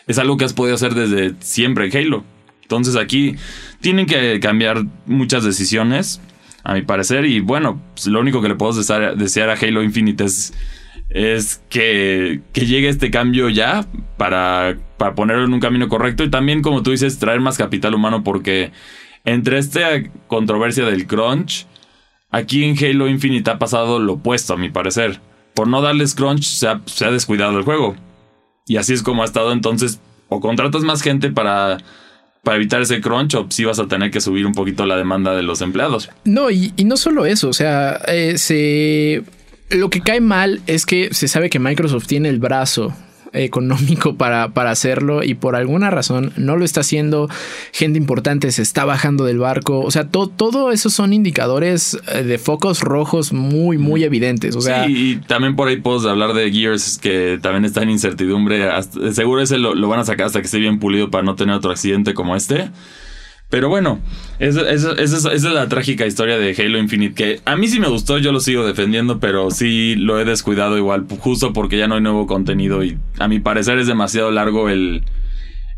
es 0.06 0.18
algo 0.18 0.36
que 0.36 0.44
has 0.44 0.52
podido 0.52 0.74
hacer 0.74 0.94
desde 0.94 1.34
siempre 1.40 1.86
en 1.86 1.96
Halo. 1.96 2.24
Entonces 2.62 2.96
aquí 2.96 3.36
tienen 3.80 4.06
que 4.06 4.40
cambiar 4.40 4.84
muchas 5.06 5.44
decisiones, 5.44 6.20
a 6.64 6.74
mi 6.74 6.82
parecer. 6.82 7.24
Y 7.26 7.40
bueno, 7.40 7.80
pues, 7.94 8.06
lo 8.06 8.20
único 8.20 8.40
que 8.40 8.48
le 8.48 8.54
puedo 8.54 8.72
desear, 8.72 9.50
a 9.50 9.54
Halo 9.54 9.82
Infinite 9.82 10.24
es, 10.24 10.54
es 11.10 11.62
que, 11.68 12.40
que, 12.52 12.66
llegue 12.66 12.88
este 12.88 13.10
cambio 13.10 13.48
ya 13.48 13.86
para, 14.16 14.78
para 14.96 15.14
ponerlo 15.14 15.44
en 15.44 15.54
un 15.54 15.60
camino 15.60 15.88
correcto. 15.88 16.24
Y 16.24 16.30
también, 16.30 16.62
como 16.62 16.82
tú 16.82 16.90
dices, 16.90 17.18
traer 17.18 17.40
más 17.40 17.58
capital 17.58 17.94
humano 17.94 18.22
porque 18.24 18.72
entre 19.24 19.58
esta 19.58 20.02
controversia 20.26 20.84
del 20.84 21.06
crunch, 21.06 21.66
aquí 22.32 22.64
en 22.64 22.76
Halo 22.76 23.06
Infinite 23.06 23.50
ha 23.52 23.58
pasado 23.58 24.00
lo 24.00 24.14
opuesto, 24.14 24.54
a 24.54 24.56
mi 24.56 24.70
parecer 24.70 25.20
por 25.54 25.68
no 25.68 25.82
darles 25.82 26.14
crunch 26.14 26.44
se 26.44 26.66
ha, 26.66 27.10
descuidado 27.10 27.58
el 27.58 27.64
juego. 27.64 27.96
Y 28.66 28.76
así 28.76 28.92
es 28.92 29.02
como 29.02 29.22
ha 29.22 29.24
estado 29.24 29.52
entonces, 29.52 30.00
o 30.28 30.40
contratas 30.40 30.82
más 30.82 31.02
gente 31.02 31.30
para, 31.30 31.78
para 32.42 32.56
evitar 32.56 32.80
ese 32.80 33.00
crunch 33.00 33.34
o 33.34 33.46
si 33.50 33.64
vas 33.64 33.78
a 33.78 33.88
tener 33.88 34.10
que 34.10 34.20
subir 34.20 34.46
un 34.46 34.52
poquito 34.52 34.86
la 34.86 34.96
demanda 34.96 35.34
de 35.34 35.42
los 35.42 35.60
empleados. 35.60 36.10
No, 36.24 36.50
y, 36.50 36.72
no 36.84 36.96
solo 36.96 37.26
eso, 37.26 37.48
o 37.48 37.52
sea, 37.52 38.00
eh, 38.06 39.22
lo 39.70 39.90
que 39.90 40.00
cae 40.00 40.20
mal 40.20 40.60
es 40.66 40.86
que 40.86 41.12
se 41.12 41.28
sabe 41.28 41.50
que 41.50 41.58
Microsoft 41.58 42.06
tiene 42.06 42.28
el 42.28 42.38
brazo 42.38 42.94
económico 43.32 44.16
para, 44.16 44.48
para 44.50 44.70
hacerlo 44.70 45.22
y 45.22 45.34
por 45.34 45.56
alguna 45.56 45.90
razón 45.90 46.32
no 46.36 46.56
lo 46.56 46.64
está 46.64 46.80
haciendo. 46.80 47.28
Gente 47.72 47.98
importante 47.98 48.50
se 48.52 48.62
está 48.62 48.84
bajando 48.84 49.24
del 49.24 49.38
barco. 49.38 49.80
O 49.80 49.90
sea, 49.90 50.08
todo 50.08 50.72
esos 50.72 50.92
son 50.92 51.12
indicadores 51.12 51.98
eh, 52.12 52.22
de 52.22 52.38
focos 52.38 52.80
rojos 52.80 53.32
muy, 53.32 53.78
muy 53.78 54.04
evidentes. 54.04 54.56
O 54.56 54.60
sea, 54.60 54.86
sí, 54.86 55.12
y 55.12 55.16
también 55.16 55.56
por 55.56 55.68
ahí 55.68 55.76
puedo 55.76 56.08
hablar 56.08 56.34
de 56.34 56.50
Gears 56.50 56.98
que 56.98 57.38
también 57.40 57.64
está 57.64 57.82
en 57.82 57.90
incertidumbre. 57.90 58.68
seguro 59.12 59.42
ese 59.42 59.58
lo, 59.58 59.74
lo 59.74 59.88
van 59.88 60.00
a 60.00 60.04
sacar 60.04 60.26
hasta 60.26 60.40
que 60.40 60.46
esté 60.46 60.58
bien 60.58 60.78
pulido 60.78 61.10
para 61.10 61.24
no 61.24 61.34
tener 61.34 61.54
otro 61.54 61.70
accidente 61.70 62.14
como 62.14 62.36
este. 62.36 62.70
Pero 63.52 63.68
bueno, 63.68 64.00
esa, 64.38 64.62
es 64.70 65.42
la 65.42 65.68
trágica 65.68 66.06
historia 66.06 66.38
de 66.38 66.54
Halo 66.56 66.78
Infinite, 66.78 67.14
que 67.14 67.40
a 67.44 67.54
mí 67.54 67.68
sí 67.68 67.80
me 67.80 67.88
gustó, 67.88 68.16
yo 68.16 68.32
lo 68.32 68.40
sigo 68.40 68.66
defendiendo, 68.66 69.20
pero 69.20 69.50
sí 69.50 69.94
lo 69.94 70.18
he 70.18 70.24
descuidado 70.24 70.78
igual, 70.78 71.04
justo 71.18 71.52
porque 71.52 71.76
ya 71.76 71.86
no 71.86 71.96
hay 71.96 72.00
nuevo 72.00 72.26
contenido 72.26 72.82
y 72.82 72.96
a 73.18 73.28
mi 73.28 73.40
parecer 73.40 73.76
es 73.76 73.86
demasiado 73.86 74.30
largo 74.30 74.70
el, 74.70 75.02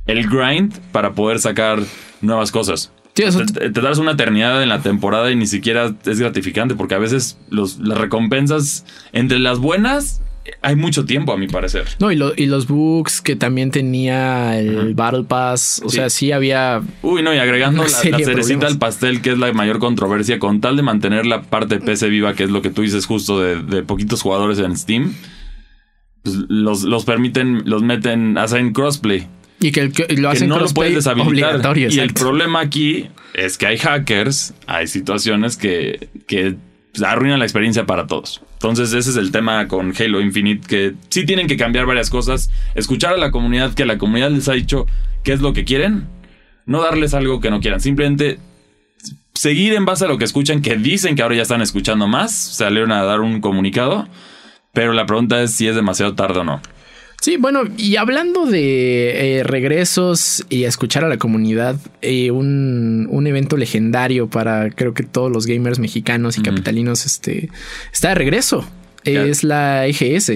el 0.07 0.28
grind 0.28 0.73
para 0.93 1.14
poder 1.14 1.40
sacar 1.40 1.81
nuevas 2.21 2.52
cosas. 2.52 2.93
te, 3.12 3.71
das 3.71 3.99
una 3.99 4.12
eternidad 4.12 4.62
en 4.62 4.69
la 4.69 4.81
temporada 4.81 5.33
y 5.33 5.35
ni 5.35 5.49
siquiera 5.49 5.93
es 6.07 6.21
gratificante, 6.21 6.76
porque 6.76 6.95
a 6.95 6.99
veces 6.99 7.40
los, 7.50 7.81
las 7.81 7.99
recompensas 7.99 8.87
entre 9.12 9.40
las 9.40 9.59
buenas 9.59 10.23
hay 10.63 10.77
mucho 10.77 11.05
tiempo, 11.05 11.33
a 11.33 11.37
mi 11.37 11.49
parecer. 11.49 11.87
No, 11.99 12.13
y, 12.13 12.17
los 12.17 12.67
bugs 12.67 13.21
que 13.21 13.37
también 13.37 13.71
tenía 13.71 14.59
el 14.59 14.95
Battle 14.95 15.25
Pass. 15.25 15.83
O 15.85 15.89
sea, 15.89 16.11
sí 16.11 16.33
había. 16.33 16.83
Uy, 17.03 17.23
no, 17.23 17.35
y 17.35 17.39
agregando 17.39 17.83
la, 17.83 17.89
cerecita 17.89 18.67
al 18.67 18.79
pastel, 18.79 19.21
que 19.23 19.33
es 19.33 19.39
la 19.39 19.53
mayor 19.53 19.79
controversia, 19.79 20.39
con 20.39 20.61
tal 20.61 20.77
de 20.77 20.83
mantener 20.83 21.27
la 21.27 21.43
parte 21.43 21.81
PC 21.81 22.09
viva, 22.09 22.35
que 22.35 22.45
es 22.45 22.51
lo 22.51 22.63
que 22.63 22.71
tú 22.71 22.83
dices 22.83 23.07
justo 23.07 23.41
de, 23.41 23.83
poquitos 23.83 24.23
jugadores 24.23 24.59
en 24.59 24.77
Steam. 24.77 25.15
pues, 26.23 26.37
los, 26.49 26.83
los 26.85 27.05
permiten, 27.05 27.63
los 27.65 27.83
meten, 27.83 28.37
hacen 28.39 28.73
crossplay. 28.73 29.27
Y 29.61 29.73
que, 29.73 29.81
el, 29.81 29.93
que 29.93 30.03
lo 30.15 30.31
Que 30.31 30.37
hacen 30.37 30.49
no 30.49 30.59
lo 30.59 30.69
puedes 30.69 30.95
deshabilitar. 30.95 31.55
obligatorio. 31.55 31.89
Y 31.91 32.01
el 32.01 32.13
problema 32.13 32.61
aquí 32.61 33.09
es 33.35 33.57
que 33.57 33.67
hay 33.67 33.79
hackers, 33.79 34.53
hay 34.67 34.87
situaciones 34.89 35.57
que, 35.57 36.09
que 36.27 36.57
pues, 36.95 37.03
arruinan 37.03 37.41
la 37.41 37.45
experiencia 37.45 37.87
para 37.87 38.07
todos. 38.07 38.41
Entonces 38.53 38.93
ese 38.93 39.11
es 39.11 39.17
el 39.17 39.33
tema 39.33 39.67
con 39.67 39.93
Halo 39.99 40.21
Infinite, 40.21 40.67
que 40.67 40.95
sí 41.09 41.27
tienen 41.27 41.49
que 41.49 41.57
cambiar 41.57 41.87
varias 41.87 42.09
cosas, 42.09 42.51
escuchar 42.77 43.15
a 43.15 43.17
la 43.17 43.33
comunidad, 43.33 43.75
que 43.75 43.85
la 43.85 43.99
comunidad 43.99 44.31
les 44.31 44.49
ha 44.49 44.53
dicho 44.53 44.87
qué 45.25 45.33
es 45.33 45.41
lo 45.41 45.53
que 45.53 45.65
quieren, 45.65 46.07
no 46.67 46.83
darles 46.83 47.13
algo 47.13 47.41
que 47.41 47.51
no 47.51 47.61
quieran, 47.61 47.81
simplemente 47.81 48.39
seguir 49.35 49.75
en 49.75 49.85
base 49.85 50.05
a 50.05 50.09
lo 50.09 50.19
que 50.19 50.25
escuchan, 50.25 50.63
que 50.63 50.77
dicen 50.77 51.17
que 51.17 51.23
ahora 51.23 51.35
ya 51.35 51.43
están 51.43 51.63
escuchando 51.63 52.07
más, 52.07 52.33
salieron 52.33 52.93
a 52.93 53.03
dar 53.03 53.21
un 53.21 53.41
comunicado, 53.41 54.07
pero 54.73 54.93
la 54.93 55.05
pregunta 55.05 55.43
es 55.43 55.51
si 55.51 55.67
es 55.67 55.75
demasiado 55.75 56.15
tarde 56.15 56.41
o 56.41 56.45
no. 56.45 56.63
Sí, 57.25 57.38
bueno, 57.38 57.62
y 57.78 57.97
hablando 57.97 58.45
de 58.45 59.38
eh, 59.38 59.45
regresos 59.45 60.45
y 60.50 60.64
escuchar 60.64 61.07
a 61.07 61.09
la 61.09 61.16
comunidad, 61.16 61.75
eh, 62.02 62.31
un, 62.31 63.09
un 63.11 63.26
evento 63.26 63.57
legendario 63.57 64.28
para 64.28 64.69
creo 64.69 64.93
que 64.93 65.04
todos 65.04 65.33
los 65.33 65.47
gamers 65.47 65.78
mexicanos 65.78 66.37
y 66.37 66.43
capitalinos 66.43 67.07
este, 67.07 67.49
está 67.90 68.11
de 68.11 68.16
regreso. 68.16 68.69
Ya. 69.07 69.25
Es 69.25 69.43
la 69.43 69.87
EGS. 69.87 70.33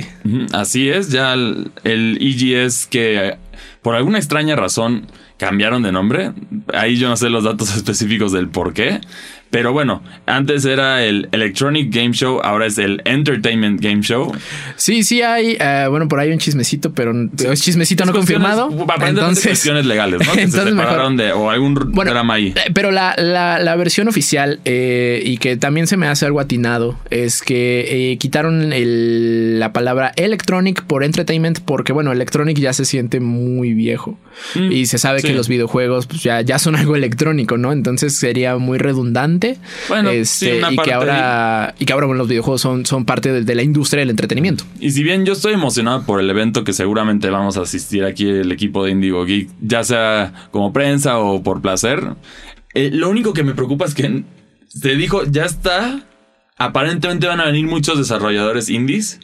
Así 0.54 0.88
es, 0.88 1.10
ya 1.10 1.34
el, 1.34 1.70
el 1.84 2.16
EGS 2.22 2.86
que 2.86 3.36
por 3.82 3.94
alguna 3.94 4.16
extraña 4.16 4.56
razón 4.56 5.08
cambiaron 5.36 5.82
de 5.82 5.92
nombre. 5.92 6.32
Ahí 6.72 6.96
yo 6.96 7.10
no 7.10 7.18
sé 7.18 7.28
los 7.28 7.44
datos 7.44 7.74
específicos 7.76 8.32
del 8.32 8.48
por 8.48 8.72
qué. 8.72 9.02
Pero 9.50 9.72
bueno, 9.72 10.02
antes 10.26 10.64
era 10.64 11.04
el 11.04 11.28
Electronic 11.32 11.94
Game 11.94 12.12
Show, 12.12 12.40
ahora 12.42 12.66
es 12.66 12.76
el 12.78 13.00
Entertainment 13.04 13.80
Game 13.80 14.02
Show. 14.02 14.32
Sí, 14.76 15.02
sí 15.02 15.22
hay, 15.22 15.56
eh, 15.58 15.86
bueno, 15.88 16.06
por 16.08 16.20
ahí 16.20 16.30
un 16.30 16.38
chismecito, 16.38 16.92
pero 16.92 17.12
es 17.38 17.62
chismecito 17.62 18.04
no 18.04 18.12
Es 18.12 18.18
cuestiones- 18.18 18.48
confirmado. 18.50 19.06
Entonces, 19.06 19.44
cuestiones 19.46 19.86
legales, 19.86 20.20
¿no? 20.26 20.32
Que 20.32 20.38
se 20.40 20.44
entonces 20.44 20.74
mejor- 20.74 20.90
separaron 20.90 21.16
de, 21.16 21.32
o 21.32 21.50
algún 21.50 21.74
Bueno, 21.92 22.10
drama 22.10 22.34
ahí. 22.34 22.48
Eh, 22.56 22.70
Pero 22.74 22.90
la, 22.90 23.14
la- 23.16 23.58
la 23.58 23.76
versión 23.76 24.06
oficial, 24.08 24.60
eh, 24.66 25.22
y 25.24 25.38
que 25.38 25.56
también 25.56 25.86
se 25.86 25.96
me 25.96 26.06
hace 26.08 26.26
algo 26.26 26.40
atinado, 26.40 26.98
es 27.10 27.40
que 27.42 28.12
eh, 28.12 28.18
quitaron 28.18 28.72
el- 28.74 29.58
la 29.60 29.72
palabra 29.72 30.12
electronic 30.16 30.82
por 30.84 31.04
entertainment, 31.04 31.60
porque 31.64 31.92
bueno, 31.92 32.12
electronic 32.12 32.58
ya 32.58 32.72
se 32.72 32.84
siente 32.84 33.20
muy 33.20 33.72
viejo. 33.74 34.18
Mm, 34.54 34.70
y 34.72 34.86
se 34.86 34.98
sabe 34.98 35.20
sí. 35.20 35.28
que 35.28 35.32
los 35.34 35.48
videojuegos 35.48 36.06
pues, 36.06 36.22
ya, 36.22 36.40
ya 36.42 36.58
son 36.58 36.76
algo 36.76 36.94
electrónico, 36.96 37.56
¿no? 37.56 37.72
Entonces 37.72 38.14
sería 38.16 38.56
muy 38.56 38.78
redundante. 38.78 39.37
Bueno, 39.88 40.10
sí, 40.10 40.16
este, 40.18 40.58
una 40.58 40.72
y, 40.72 40.76
parte 40.76 40.90
que 40.90 40.94
ahora, 40.94 41.74
y 41.78 41.84
que 41.84 41.92
ahora 41.92 42.06
bueno, 42.06 42.18
los 42.18 42.28
videojuegos 42.28 42.60
son, 42.60 42.86
son 42.86 43.04
parte 43.04 43.32
de, 43.32 43.42
de 43.42 43.54
la 43.54 43.62
industria 43.62 44.00
del 44.00 44.10
entretenimiento. 44.10 44.64
Y 44.80 44.90
si 44.90 45.02
bien 45.02 45.24
yo 45.24 45.32
estoy 45.32 45.54
emocionado 45.54 46.02
por 46.04 46.20
el 46.20 46.28
evento 46.30 46.64
que 46.64 46.72
seguramente 46.72 47.30
vamos 47.30 47.56
a 47.56 47.62
asistir 47.62 48.04
aquí 48.04 48.28
el 48.28 48.52
equipo 48.52 48.84
de 48.84 48.92
Indigo 48.92 49.24
Geek, 49.24 49.48
ya 49.60 49.84
sea 49.84 50.48
como 50.50 50.72
prensa 50.72 51.18
o 51.18 51.42
por 51.42 51.60
placer, 51.60 52.02
eh, 52.74 52.90
lo 52.92 53.08
único 53.08 53.32
que 53.32 53.42
me 53.42 53.54
preocupa 53.54 53.84
es 53.86 53.94
que 53.94 54.24
se 54.68 54.94
dijo, 54.94 55.24
ya 55.24 55.44
está, 55.44 56.00
aparentemente 56.56 57.26
van 57.26 57.40
a 57.40 57.46
venir 57.46 57.66
muchos 57.66 57.98
desarrolladores 57.98 58.68
indies, 58.68 59.20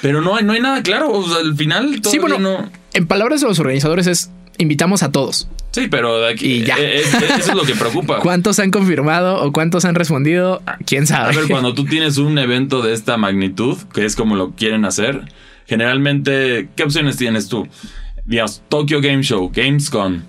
pero 0.00 0.20
no 0.20 0.36
hay, 0.36 0.44
no 0.44 0.52
hay 0.52 0.60
nada 0.60 0.82
claro, 0.82 1.10
o 1.10 1.28
sea, 1.28 1.38
al 1.38 1.54
final 1.56 2.00
Sí, 2.04 2.18
bueno, 2.18 2.38
no... 2.38 2.70
en 2.92 3.06
palabras 3.06 3.40
de 3.40 3.48
los 3.48 3.58
organizadores 3.58 4.06
es 4.06 4.30
invitamos 4.62 5.02
a 5.02 5.12
todos. 5.12 5.48
Sí, 5.72 5.88
pero 5.90 6.20
de 6.20 6.32
aquí, 6.32 6.46
Y 6.54 6.64
ya. 6.64 6.76
eh, 6.78 6.98
es- 7.00 7.14
es- 7.14 7.22
eso 7.40 7.50
es 7.50 7.54
lo 7.56 7.64
que 7.64 7.74
preocupa. 7.74 8.18
¿Cuántos 8.22 8.58
han 8.58 8.70
confirmado 8.70 9.42
o 9.42 9.52
cuántos 9.52 9.84
han 9.84 9.94
respondido? 9.94 10.62
¿Quién 10.86 11.04
A 11.04 11.06
sabe? 11.06 11.36
ver, 11.36 11.46
cuando 11.48 11.74
tú 11.74 11.84
tienes 11.84 12.18
un 12.18 12.36
evento 12.38 12.82
de 12.82 12.92
esta 12.92 13.16
magnitud, 13.16 13.76
que 13.94 14.04
es 14.04 14.14
como 14.16 14.36
lo 14.36 14.52
quieren 14.52 14.84
hacer, 14.84 15.22
generalmente, 15.66 16.68
¿qué 16.76 16.82
opciones 16.84 17.16
tienes 17.16 17.48
tú? 17.48 17.66
Digamos, 18.24 18.62
Tokyo 18.68 19.00
Game 19.00 19.22
Show, 19.22 19.50
Gamescom, 19.52 20.22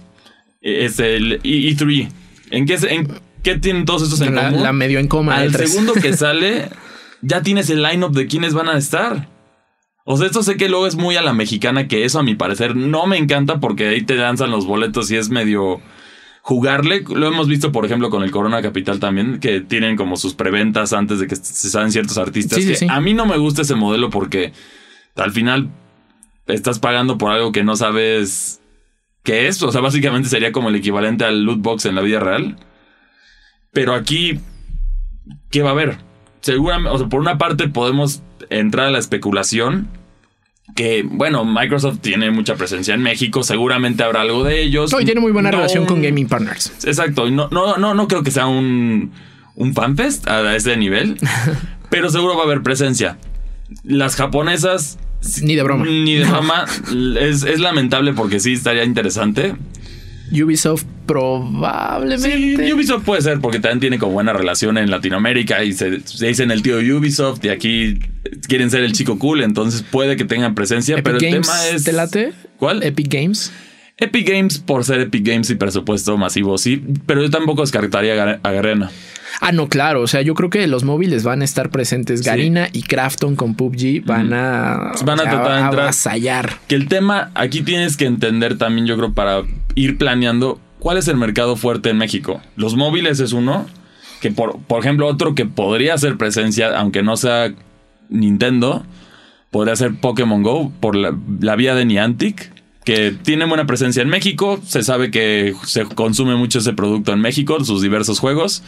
eh, 0.61 0.85
es 0.85 0.99
el 0.99 1.33
E- 1.33 1.39
E3. 1.43 2.09
¿En 2.49 2.65
qué, 2.65 2.77
se- 2.77 2.93
en 2.93 3.07
qué 3.43 3.57
tienen 3.57 3.85
todos 3.85 4.03
estos 4.03 4.21
en 4.21 4.33
la, 4.35 4.45
común? 4.49 4.63
la 4.63 4.73
medio 4.73 4.99
en 4.99 5.07
coma. 5.07 5.35
Al 5.37 5.51
tres. 5.51 5.71
segundo 5.71 5.93
que 5.93 6.13
sale, 6.17 6.69
ya 7.21 7.41
tienes 7.43 7.69
el 7.69 7.83
lineup 7.83 8.13
de 8.15 8.27
quiénes 8.27 8.53
van 8.53 8.69
a 8.69 8.77
estar. 8.77 9.27
O 10.05 10.17
sea, 10.17 10.27
esto 10.27 10.43
sé 10.43 10.57
que 10.57 10.69
luego 10.69 10.85
es 10.85 10.95
muy 10.95 11.15
a 11.15 11.21
la 11.21 11.33
mexicana, 11.33 11.87
que 11.87 12.03
eso 12.03 12.19
a 12.19 12.23
mi 12.23 12.35
parecer 12.35 12.75
no 12.75 13.07
me 13.07 13.17
encanta 13.17 13.59
porque 13.59 13.87
ahí 13.87 14.01
te 14.01 14.15
lanzan 14.15 14.51
los 14.51 14.65
boletos 14.65 15.09
y 15.11 15.15
es 15.15 15.29
medio 15.29 15.81
jugarle. 16.41 17.05
Lo 17.07 17.27
hemos 17.27 17.47
visto, 17.47 17.71
por 17.71 17.85
ejemplo, 17.85 18.09
con 18.09 18.21
el 18.21 18.31
Corona 18.31 18.61
Capital 18.61 18.99
también, 18.99 19.39
que 19.39 19.61
tienen 19.61 19.95
como 19.95 20.17
sus 20.17 20.33
preventas 20.33 20.91
antes 20.91 21.19
de 21.19 21.27
que 21.27 21.37
se 21.37 21.69
saben 21.69 21.91
ciertos 21.91 22.17
artistas. 22.17 22.59
Sí, 22.61 22.67
que 22.67 22.75
sí. 22.75 22.87
A 22.89 22.99
mí 22.99 23.13
no 23.13 23.25
me 23.25 23.37
gusta 23.37 23.61
ese 23.61 23.75
modelo 23.75 24.09
porque 24.09 24.51
al 25.15 25.31
final 25.31 25.69
estás 26.47 26.79
pagando 26.79 27.17
por 27.17 27.31
algo 27.31 27.53
que 27.53 27.63
no 27.63 27.77
sabes 27.77 28.61
qué 29.23 29.47
es. 29.47 29.63
O 29.63 29.71
sea, 29.71 29.79
básicamente 29.79 30.27
sería 30.27 30.51
como 30.51 30.67
el 30.67 30.75
equivalente 30.75 31.23
al 31.23 31.43
loot 31.43 31.61
box 31.61 31.85
en 31.85 31.95
la 31.95 32.01
vida 32.01 32.19
real. 32.19 32.57
Pero 33.71 33.95
aquí, 33.95 34.39
¿qué 35.49 35.61
va 35.61 35.69
a 35.69 35.73
haber? 35.73 35.97
Seguramente, 36.43 36.89
o 36.89 36.97
sea, 36.97 37.07
por 37.07 37.21
una 37.21 37.37
parte 37.37 37.69
podemos 37.69 38.21
entrar 38.49 38.87
a 38.87 38.91
la 38.91 38.99
especulación 38.99 39.87
que, 40.75 41.03
bueno, 41.03 41.45
Microsoft 41.45 41.99
tiene 42.01 42.31
mucha 42.31 42.55
presencia 42.55 42.93
en 42.93 43.01
México, 43.01 43.43
seguramente 43.43 44.03
habrá 44.03 44.21
algo 44.21 44.43
de 44.43 44.61
ellos. 44.61 44.91
No, 44.91 44.99
y 44.99 45.05
tiene 45.05 45.21
muy 45.21 45.31
buena 45.31 45.51
No 45.51 45.57
relación 45.57 45.85
con 45.85 46.01
Gaming 46.01 46.27
Partners. 46.27 46.73
Exacto, 46.83 47.29
no, 47.29 47.47
no, 47.49 47.77
no, 47.77 47.93
no 47.93 48.07
creo 48.09 48.23
que 48.23 48.31
sea 48.31 48.47
un, 48.47 49.13
un 49.55 49.73
fanfest 49.73 50.27
a 50.27 50.53
ese 50.53 50.75
nivel, 50.75 51.17
pero 51.89 52.09
seguro 52.09 52.35
va 52.35 52.41
a 52.41 52.45
haber 52.45 52.61
presencia. 52.61 53.17
Las 53.85 54.17
japonesas... 54.17 54.99
Ni 55.41 55.55
de 55.55 55.63
broma. 55.63 55.85
Ni 55.85 56.15
de 56.15 56.25
broma. 56.25 56.65
Es, 57.17 57.43
es 57.43 57.61
lamentable 57.61 58.11
porque 58.11 58.41
sí 58.41 58.51
estaría 58.51 58.83
interesante. 58.83 59.55
Ubisoft 60.29 60.83
probablemente. 61.05 62.65
Sí, 62.65 62.73
Ubisoft 62.73 63.03
puede 63.03 63.21
ser 63.21 63.39
porque 63.39 63.59
también 63.59 63.79
tiene 63.79 63.99
como 63.99 64.13
buena 64.13 64.33
relación 64.33 64.77
en 64.77 64.89
Latinoamérica 64.91 65.63
y 65.63 65.73
se, 65.73 66.01
se 66.01 66.27
dicen 66.27 66.51
el 66.51 66.61
tío 66.61 66.77
Ubisoft 66.77 67.43
y 67.45 67.49
aquí 67.49 67.99
quieren 68.47 68.69
ser 68.71 68.83
el 68.83 68.93
chico 68.93 69.17
cool, 69.19 69.41
entonces 69.41 69.83
puede 69.83 70.15
que 70.15 70.25
tengan 70.25 70.55
presencia, 70.55 70.95
Epic 70.95 71.03
pero 71.05 71.17
el 71.17 71.21
tema 71.41 71.67
es... 71.71 71.83
¿te 71.83 71.93
late? 71.93 72.33
¿Cuál? 72.57 72.83
Epic 72.83 73.07
Games. 73.11 73.51
Epic 73.97 74.27
Games 74.27 74.57
por 74.59 74.83
ser 74.83 74.99
Epic 75.01 75.25
Games 75.25 75.49
y 75.49 75.55
presupuesto 75.55 76.17
masivo, 76.17 76.57
sí, 76.57 76.83
pero 77.05 77.21
yo 77.21 77.29
tampoco 77.29 77.61
descartaría 77.61 78.13
a 78.13 78.17
Gar- 78.17 78.39
a 78.43 78.51
Garena. 78.51 78.91
Ah, 79.41 79.51
no, 79.51 79.67
claro. 79.67 80.01
O 80.01 80.07
sea, 80.07 80.21
yo 80.21 80.35
creo 80.35 80.51
que 80.51 80.67
los 80.67 80.83
móviles 80.83 81.23
van 81.23 81.41
a 81.41 81.45
estar 81.45 81.71
presentes. 81.71 82.19
Sí. 82.19 82.25
Garina 82.25 82.69
y 82.71 82.83
Crafton 82.83 83.35
con 83.35 83.55
PUBG 83.55 84.05
van 84.05 84.31
a, 84.31 84.91
Van 85.03 85.19
a 85.19 85.23
sea, 85.23 85.31
tratar 85.31 85.53
de 85.53 85.59
entrar. 85.65 85.79
avasallar. 85.81 86.53
Que 86.67 86.75
el 86.75 86.87
tema 86.87 87.31
aquí 87.33 87.63
tienes 87.63 87.97
que 87.97 88.05
entender 88.05 88.59
también, 88.59 88.85
yo 88.85 88.95
creo, 88.95 89.11
para 89.13 89.41
ir 89.73 89.97
planeando 89.97 90.61
cuál 90.83 90.97
es 90.97 91.07
el 91.07 91.15
mercado 91.15 91.55
fuerte 91.55 91.89
en 91.89 91.97
México. 91.97 92.41
Los 92.57 92.75
móviles 92.75 93.21
es 93.21 93.31
uno, 93.31 93.65
que 94.19 94.31
por, 94.31 94.59
por 94.59 94.81
ejemplo, 94.81 95.07
otro 95.07 95.33
que 95.33 95.45
podría 95.45 95.93
hacer 95.93 96.17
presencia, 96.17 96.77
aunque 96.77 97.01
no 97.01 97.15
sea 97.15 97.53
Nintendo, 98.09 98.85
podría 99.49 99.77
ser 99.77 99.95
Pokémon 99.95 100.43
Go 100.43 100.73
por 100.81 100.97
la, 100.97 101.17
la 101.39 101.55
vía 101.55 101.73
de 101.73 101.85
Niantic, 101.85 102.51
que 102.83 103.11
tiene 103.11 103.45
buena 103.45 103.65
presencia 103.65 104.01
en 104.01 104.09
México. 104.09 104.59
Se 104.65 104.83
sabe 104.83 105.09
que 105.09 105.55
se 105.63 105.85
consume 105.85 106.35
mucho 106.35 106.59
ese 106.59 106.73
producto 106.73 107.13
en 107.13 107.21
México, 107.21 107.63
sus 107.63 107.81
diversos 107.81 108.19
juegos. 108.19 108.61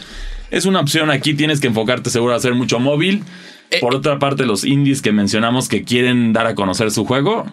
Es 0.51 0.65
una 0.65 0.79
opción 0.79 1.11
aquí, 1.11 1.33
tienes 1.33 1.59
que 1.59 1.67
enfocarte 1.67 2.09
seguro 2.09 2.31
a 2.31 2.37
hacer 2.37 2.55
mucho 2.55 2.79
móvil. 2.79 3.23
Eh, 3.71 3.79
Por 3.81 3.95
otra 3.95 4.19
parte, 4.19 4.45
los 4.45 4.63
indies 4.63 5.01
que 5.01 5.11
mencionamos 5.11 5.67
que 5.67 5.83
quieren 5.83 6.33
dar 6.33 6.47
a 6.47 6.55
conocer 6.55 6.91
su 6.91 7.05
juego, 7.05 7.45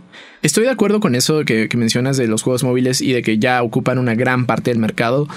Estoy 0.43 0.65
de 0.65 0.71
acuerdo 0.71 0.99
con 0.99 1.15
eso 1.15 1.45
que, 1.45 1.69
que 1.69 1.77
mencionas 1.77 2.17
de 2.17 2.27
los 2.27 2.43
juegos 2.43 2.65
móviles 2.65 3.01
y 3.01 3.13
de 3.13 3.23
que 3.23 3.39
ya 3.39 3.63
ocupan 3.63 3.99
una 3.99 4.17
gran 4.17 4.45
parte 4.45 4.71
del 4.71 4.81
mercado. 4.81 5.29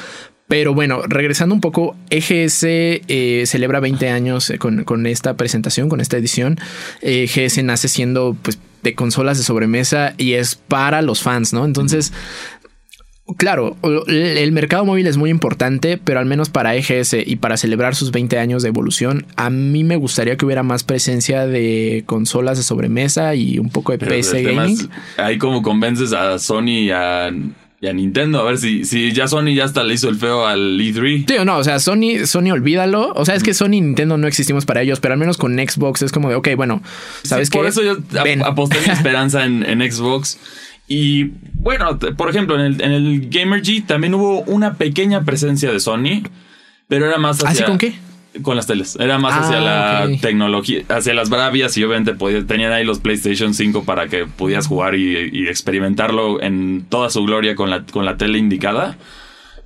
Pero 0.48 0.74
bueno, 0.74 1.02
regresando 1.08 1.54
un 1.54 1.62
poco, 1.62 1.96
EGS 2.10 2.64
eh, 2.64 3.44
celebra 3.46 3.80
20 3.80 4.10
años 4.10 4.50
eh, 4.50 4.58
con, 4.58 4.84
con 4.84 5.06
esta 5.06 5.36
presentación, 5.36 5.90
con 5.90 6.02
esta 6.02 6.18
edición. 6.18 6.60
EGS 7.02 7.64
nace 7.64 7.88
siendo 7.88 8.36
pues 8.42 8.60
de 8.82 8.94
consolas 8.94 9.38
de 9.40 9.44
sobremesa 9.44 10.14
y 10.18 10.34
es 10.34 10.56
para 10.56 11.02
los 11.02 11.22
fans, 11.22 11.54
¿no? 11.54 11.66
Entonces, 11.66 12.14
claro, 13.38 13.76
el 14.08 14.52
mercado 14.52 14.86
móvil 14.86 15.08
es 15.08 15.18
muy 15.18 15.30
importante, 15.30 15.98
pero 15.98 16.20
al 16.20 16.26
menos 16.26 16.50
para 16.50 16.76
EGS 16.76 17.16
y 17.26 17.36
para 17.38 17.58
celebrar 17.58 17.96
sus 17.96 18.12
20 18.12 18.38
años 18.40 18.62
de 18.64 18.70
evolución, 18.70 19.26
a 19.36 19.50
mí 19.50 19.84
me 19.84 19.96
gustaría 19.96 20.38
que 20.38 20.46
hubiera 20.46 20.64
más 20.64 20.84
presencia 20.84 21.46
de 21.48 22.04
consolas 22.06 22.58
de 22.58 22.64
sobremesa 22.64 23.36
y 23.36 23.58
un 23.60 23.70
poco 23.70 23.92
de 23.94 23.98
Pero 23.98 24.12
PC 24.12 24.44
gaming. 24.44 24.90
ahí 25.18 25.38
como 25.38 25.62
convences 25.62 26.14
a 26.14 26.38
Sony 26.40 26.70
y 26.86 26.92
a, 26.92 27.32
Nintendo. 27.94 28.40
A 28.40 28.44
ver 28.44 28.58
si, 28.58 28.84
si 28.84 29.12
ya 29.12 29.28
Sony 29.28 29.54
ya 29.54 29.64
hasta 29.66 29.84
le 29.84 29.94
hizo 29.94 30.10
el 30.10 30.16
feo 30.16 30.48
al 30.48 30.82
E 30.82 30.84
E3. 30.92 31.26
Sí 31.28 31.36
no, 31.46 31.58
o 31.58 31.64
sea, 31.64 31.78
Sony, 31.78 32.26
Sony, 32.26 32.50
olvídalo. 32.52 33.14
O 33.16 33.26
sea, 33.26 33.36
es 33.36 33.44
que 33.44 33.54
Sony 33.54 33.74
y 33.74 33.82
Nintendo 33.82 34.18
no 34.18 34.26
existimos 34.28 34.66
para 34.66 34.82
ellos, 34.82 35.00
pero 35.00 35.14
al 35.14 35.20
menos 35.20 35.38
con 35.38 35.56
Xbox 35.56 36.02
es 36.02 36.12
como 36.12 36.30
de, 36.30 36.36
ok, 36.36 36.50
bueno, 36.58 36.82
¿sabes 37.22 37.48
Sí, 37.48 37.52
qué? 37.52 37.58
Por 37.60 37.68
eso 37.68 37.84
yo 37.84 37.92
ap- 38.20 38.44
aposté 38.44 38.78
mi 38.88 38.88
esperanza 38.94 39.46
en, 39.46 39.64
en 39.64 39.92
Xbox. 39.92 40.40
Y 40.88 41.32
bueno, 41.54 41.98
por 42.18 42.30
ejemplo, 42.30 42.56
en 42.56 42.62
el, 42.62 42.82
en 42.82 42.92
el 42.92 43.30
Gamer 43.30 43.62
G 43.62 43.86
también 43.86 44.14
hubo 44.14 44.42
una 44.42 44.76
pequeña 44.76 45.24
presencia 45.24 45.72
de 45.72 45.80
Sony, 45.80 46.22
pero 46.88 47.08
era 47.08 47.18
más 47.18 47.38
hacia... 47.38 47.50
¿Así 47.50 47.64
con 47.64 47.78
qué? 47.78 47.96
Con 48.42 48.56
las 48.58 48.68
teles. 48.68 48.98
Era 49.00 49.18
más 49.18 49.34
hacia 49.46 49.58
Ah, 49.60 50.06
la 50.06 50.14
ok. 50.14 50.22
tecnología, 50.22 50.84
hacia 50.90 51.14
las 51.14 51.30
bravias 51.30 51.76
y 51.78 51.84
obviamente 51.84 52.14
podía- 52.14 52.46
tenían 52.46 52.72
ahí 52.74 52.84
los 52.84 53.00
PlayStation 53.00 53.54
5 53.54 53.84
para 53.86 54.08
que 54.08 54.26
pudieras 54.26 54.68
jugar 54.68 54.96
y, 54.96 55.30
y 55.32 55.48
experimentarlo 55.48 56.42
en 56.42 56.86
toda 56.90 57.10
su 57.10 57.24
gloria 57.24 57.56
con 57.56 57.70
la, 57.70 57.84
con 57.86 58.04
la 58.06 58.18
tele 58.18 58.38
indicada. 58.38 58.98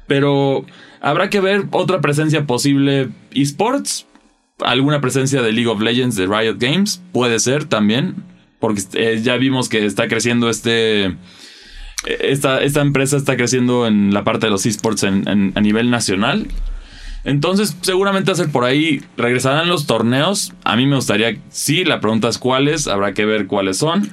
Pero 0.08 0.66
habrá 1.02 1.30
que 1.30 1.40
ver 1.42 1.64
otra 1.72 2.00
presencia 2.00 2.46
posible 2.46 3.10
esports, 3.32 4.06
alguna 4.60 5.02
presencia 5.02 5.42
de 5.42 5.52
League 5.52 5.68
of 5.70 5.82
Legends, 5.82 6.16
de 6.16 6.28
Riot 6.28 6.58
Games, 6.60 7.02
puede 7.12 7.40
ser 7.40 7.66
también, 7.66 8.16
porque 8.60 8.82
eh, 8.94 9.20
ya 9.24 9.38
vimos 9.38 9.70
que 9.70 9.86
está 9.86 10.08
creciendo 10.08 10.50
este... 10.50 11.16
Esta, 12.06 12.62
esta 12.62 12.80
empresa 12.80 13.18
está 13.18 13.36
creciendo 13.36 13.86
en 13.86 14.14
la 14.14 14.24
parte 14.24 14.46
de 14.46 14.52
los 14.52 14.66
esports 14.66 15.04
a 15.04 15.12
nivel 15.12 15.90
nacional. 15.90 16.48
Entonces, 17.26 17.76
seguramente 17.82 18.32
hacer 18.32 18.50
por 18.52 18.64
ahí. 18.64 19.02
¿Regresarán 19.18 19.68
los 19.68 19.86
torneos? 19.86 20.54
A 20.64 20.78
mí 20.78 20.86
me 20.86 20.96
gustaría. 20.96 21.38
Sí, 21.50 21.84
la 21.84 22.00
pregunta 22.00 22.30
es 22.30 22.38
cuáles. 22.38 22.88
Habrá 22.88 23.14
que 23.14 23.26
ver 23.26 23.48
cuáles 23.48 23.78
son. 23.78 24.10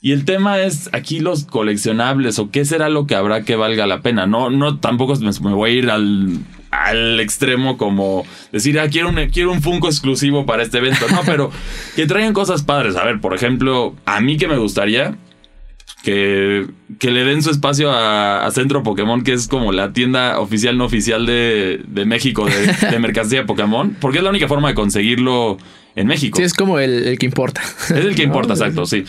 Y 0.00 0.12
el 0.12 0.24
tema 0.24 0.60
es 0.60 0.88
aquí 0.92 1.20
los 1.20 1.44
coleccionables 1.44 2.38
o 2.38 2.50
qué 2.50 2.64
será 2.64 2.88
lo 2.88 3.06
que 3.06 3.14
habrá 3.14 3.42
que 3.42 3.56
valga 3.56 3.86
la 3.86 4.00
pena. 4.00 4.26
No, 4.26 4.48
no, 4.48 4.78
tampoco 4.78 5.14
me 5.16 5.52
voy 5.52 5.70
a 5.70 5.74
ir 5.74 5.90
al, 5.90 6.38
al 6.70 7.20
extremo 7.20 7.76
como 7.76 8.24
decir, 8.52 8.78
ah, 8.78 8.88
quiero 8.88 9.08
un, 9.08 9.16
quiero 9.30 9.52
un 9.52 9.62
Funko 9.62 9.88
exclusivo 9.88 10.46
para 10.46 10.62
este 10.62 10.78
evento. 10.78 11.06
No, 11.10 11.22
pero 11.24 11.50
que 11.96 12.06
traigan 12.06 12.32
cosas 12.32 12.62
padres. 12.62 12.96
A 12.96 13.04
ver, 13.04 13.20
por 13.20 13.34
ejemplo, 13.34 13.94
a 14.06 14.20
mí 14.20 14.36
que 14.36 14.48
me 14.48 14.56
gustaría 14.56 15.16
que, 16.02 16.66
que 16.98 17.10
le 17.10 17.24
den 17.24 17.42
su 17.42 17.50
espacio 17.50 17.90
a, 17.90 18.46
a 18.46 18.50
Centro 18.50 18.82
Pokémon, 18.82 19.22
que 19.22 19.32
es 19.32 19.48
como 19.48 19.72
la 19.72 19.92
tienda 19.92 20.38
oficial 20.40 20.78
no 20.78 20.84
oficial 20.84 21.26
de, 21.26 21.82
de 21.86 22.04
México 22.04 22.46
de, 22.46 22.88
de 22.90 22.98
mercancía 23.00 23.40
de 23.40 23.46
Pokémon, 23.46 23.96
porque 24.00 24.18
es 24.18 24.24
la 24.24 24.30
única 24.30 24.48
forma 24.48 24.68
de 24.68 24.74
conseguirlo 24.74 25.58
en 25.96 26.06
México. 26.06 26.38
Sí, 26.38 26.44
es 26.44 26.54
como 26.54 26.78
el, 26.78 27.06
el 27.06 27.18
que 27.18 27.26
importa. 27.26 27.60
Es 27.84 27.90
el 27.90 28.14
que 28.14 28.22
importa, 28.24 28.54
exacto, 28.54 28.86
sí. 28.86 29.04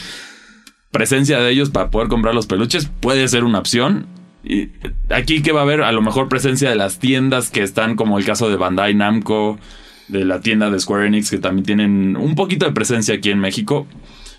Presencia 0.91 1.39
de 1.39 1.51
ellos 1.51 1.69
para 1.69 1.89
poder 1.89 2.09
comprar 2.09 2.35
los 2.35 2.47
peluches 2.47 2.89
puede 2.99 3.27
ser 3.27 3.43
una 3.45 3.59
opción. 3.59 4.07
Y 4.43 4.69
aquí 5.09 5.41
que 5.41 5.51
va 5.51 5.61
a 5.61 5.63
haber 5.63 5.81
a 5.83 5.91
lo 5.91 6.01
mejor 6.01 6.29
presencia 6.29 6.69
de 6.69 6.75
las 6.75 6.99
tiendas 6.99 7.49
que 7.49 7.61
están 7.61 7.95
como 7.95 8.17
el 8.17 8.25
caso 8.25 8.49
de 8.49 8.55
Bandai 8.55 8.93
Namco, 8.95 9.59
de 10.07 10.25
la 10.25 10.41
tienda 10.41 10.69
de 10.69 10.79
Square 10.79 11.07
Enix 11.07 11.29
que 11.29 11.37
también 11.37 11.65
tienen 11.65 12.17
un 12.17 12.35
poquito 12.35 12.65
de 12.65 12.71
presencia 12.71 13.15
aquí 13.15 13.29
en 13.29 13.39
México. 13.39 13.87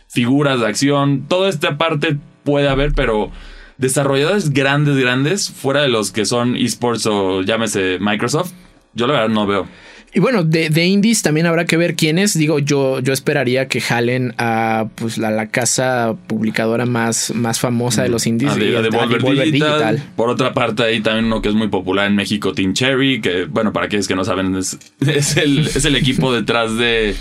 Figuras 0.08 0.60
de 0.60 0.66
acción, 0.66 1.26
toda 1.28 1.48
esta 1.48 1.78
parte 1.78 2.18
puede 2.44 2.68
haber, 2.68 2.92
pero 2.92 3.30
desarrolladores 3.78 4.50
grandes, 4.50 4.96
grandes, 4.96 5.50
fuera 5.50 5.82
de 5.82 5.88
los 5.88 6.12
que 6.12 6.26
son 6.26 6.56
esports 6.56 7.06
o 7.06 7.42
llámese 7.42 7.98
Microsoft, 8.00 8.52
yo 8.94 9.06
la 9.06 9.14
verdad 9.14 9.28
no 9.30 9.46
veo. 9.46 9.66
Y 10.14 10.20
bueno, 10.20 10.44
de, 10.44 10.68
de 10.68 10.84
indies 10.84 11.22
también 11.22 11.46
habrá 11.46 11.64
que 11.64 11.78
ver 11.78 11.94
quiénes. 11.94 12.36
Digo, 12.36 12.58
yo, 12.58 13.00
yo 13.00 13.14
esperaría 13.14 13.66
que 13.68 13.80
jalen 13.80 14.34
a 14.36 14.88
pues 14.94 15.16
la, 15.16 15.30
la 15.30 15.48
casa 15.48 16.14
publicadora 16.26 16.84
más, 16.84 17.32
más 17.34 17.60
famosa 17.60 18.02
de 18.02 18.10
los 18.10 18.26
indies. 18.26 18.52
A, 18.52 18.56
y 18.56 18.58
de, 18.58 18.76
a 18.76 18.80
a 18.80 18.82
Devolver 18.82 19.22
Devolver 19.22 19.46
Digital. 19.46 20.02
Por 20.14 20.28
otra 20.28 20.52
parte, 20.52 20.82
hay 20.82 21.00
también 21.00 21.24
uno 21.24 21.40
que 21.40 21.48
es 21.48 21.54
muy 21.54 21.68
popular 21.68 22.08
en 22.08 22.14
México, 22.14 22.52
Team 22.52 22.74
Cherry, 22.74 23.22
que, 23.22 23.46
bueno, 23.46 23.72
para 23.72 23.86
aquellos 23.86 24.06
que 24.06 24.14
no 24.14 24.24
saben, 24.24 24.54
es, 24.54 24.78
es 25.00 25.38
el, 25.38 25.60
es 25.60 25.84
el 25.86 25.96
equipo 25.96 26.30
detrás 26.34 26.76
de 26.76 27.14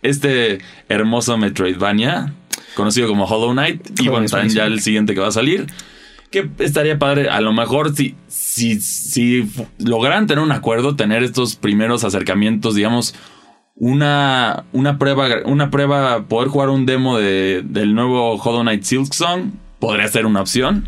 este 0.00 0.58
hermoso 0.88 1.36
Metroidvania, 1.36 2.32
conocido 2.74 3.08
como 3.08 3.26
Hollow 3.26 3.52
Knight. 3.52 4.00
Y 4.00 4.08
bueno, 4.08 4.26
también 4.26 4.54
ya 4.54 4.64
el 4.64 4.80
siguiente 4.80 5.12
que 5.12 5.20
va 5.20 5.28
a 5.28 5.32
salir. 5.32 5.66
Que 6.30 6.48
estaría 6.58 6.98
padre, 6.98 7.30
a 7.30 7.40
lo 7.40 7.52
mejor 7.52 7.94
si, 7.94 8.14
si, 8.26 8.80
si 8.80 9.50
lograran 9.78 10.26
tener 10.26 10.44
un 10.44 10.52
acuerdo, 10.52 10.94
tener 10.94 11.22
estos 11.22 11.56
primeros 11.56 12.04
acercamientos, 12.04 12.74
digamos, 12.74 13.14
una, 13.74 14.64
una 14.72 14.98
prueba, 14.98 15.28
una 15.46 15.70
prueba, 15.70 16.26
poder 16.28 16.48
jugar 16.48 16.68
un 16.68 16.84
demo 16.84 17.16
de, 17.18 17.62
del 17.64 17.94
nuevo 17.94 18.34
Hollow 18.34 18.62
Knight 18.62 18.82
Silksong 18.82 19.52
podría 19.78 20.08
ser 20.08 20.26
una 20.26 20.42
opción. 20.42 20.86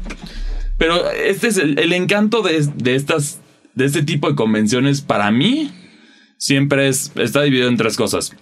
Pero 0.77 1.11
este 1.11 1.49
es 1.49 1.57
el, 1.57 1.79
el 1.79 1.93
encanto 1.93 2.43
de, 2.43 2.67
de 2.75 2.95
estas, 2.95 3.41
de 3.75 3.85
este 3.85 4.03
tipo 4.03 4.29
de 4.29 4.35
convenciones 4.35 5.01
para 5.01 5.31
mí 5.31 5.71
siempre 6.37 6.89
es, 6.89 7.13
está 7.17 7.43
dividido 7.43 7.69
en 7.69 7.77
tres 7.77 7.97
cosas. 7.97 8.35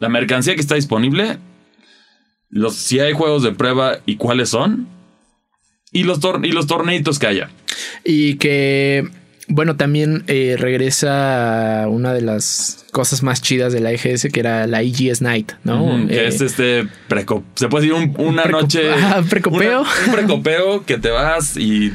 La 0.00 0.08
mercancía 0.08 0.54
que 0.54 0.60
está 0.60 0.74
disponible, 0.74 1.38
los, 2.48 2.74
si 2.74 2.98
hay 2.98 3.12
juegos 3.12 3.42
de 3.42 3.52
prueba 3.52 3.98
y 4.04 4.16
cuáles 4.16 4.48
son, 4.48 4.88
y 5.92 6.04
los, 6.04 6.20
tor- 6.20 6.44
y 6.46 6.52
los 6.52 6.66
torneitos 6.66 7.18
que 7.18 7.26
haya. 7.26 7.50
Y 8.04 8.36
que, 8.36 9.08
bueno, 9.48 9.76
también 9.76 10.24
eh, 10.26 10.56
regresa 10.58 11.86
una 11.88 12.12
de 12.14 12.22
las 12.22 12.84
cosas 12.92 13.22
más 13.22 13.40
chidas 13.42 13.72
de 13.72 13.80
la 13.80 13.92
EGS, 13.92 14.28
que 14.32 14.40
era 14.40 14.66
la 14.66 14.82
EGS 14.82 15.22
Night, 15.22 15.52
¿no? 15.64 16.06
Que 16.08 16.14
Eh, 16.24 16.28
es 16.28 16.40
este 16.40 16.86
preco 17.08 17.42
se 17.54 17.68
puede 17.68 17.86
decir 17.86 17.98
un- 18.02 18.14
una 18.26 18.44
noche 18.44 18.90
Ah, 19.02 19.22
precopeo. 19.28 19.80
una- 19.82 19.90
un 20.06 20.12
precopeo 20.12 20.84
que 20.84 20.98
te 20.98 21.10
vas 21.10 21.56
y 21.56 21.92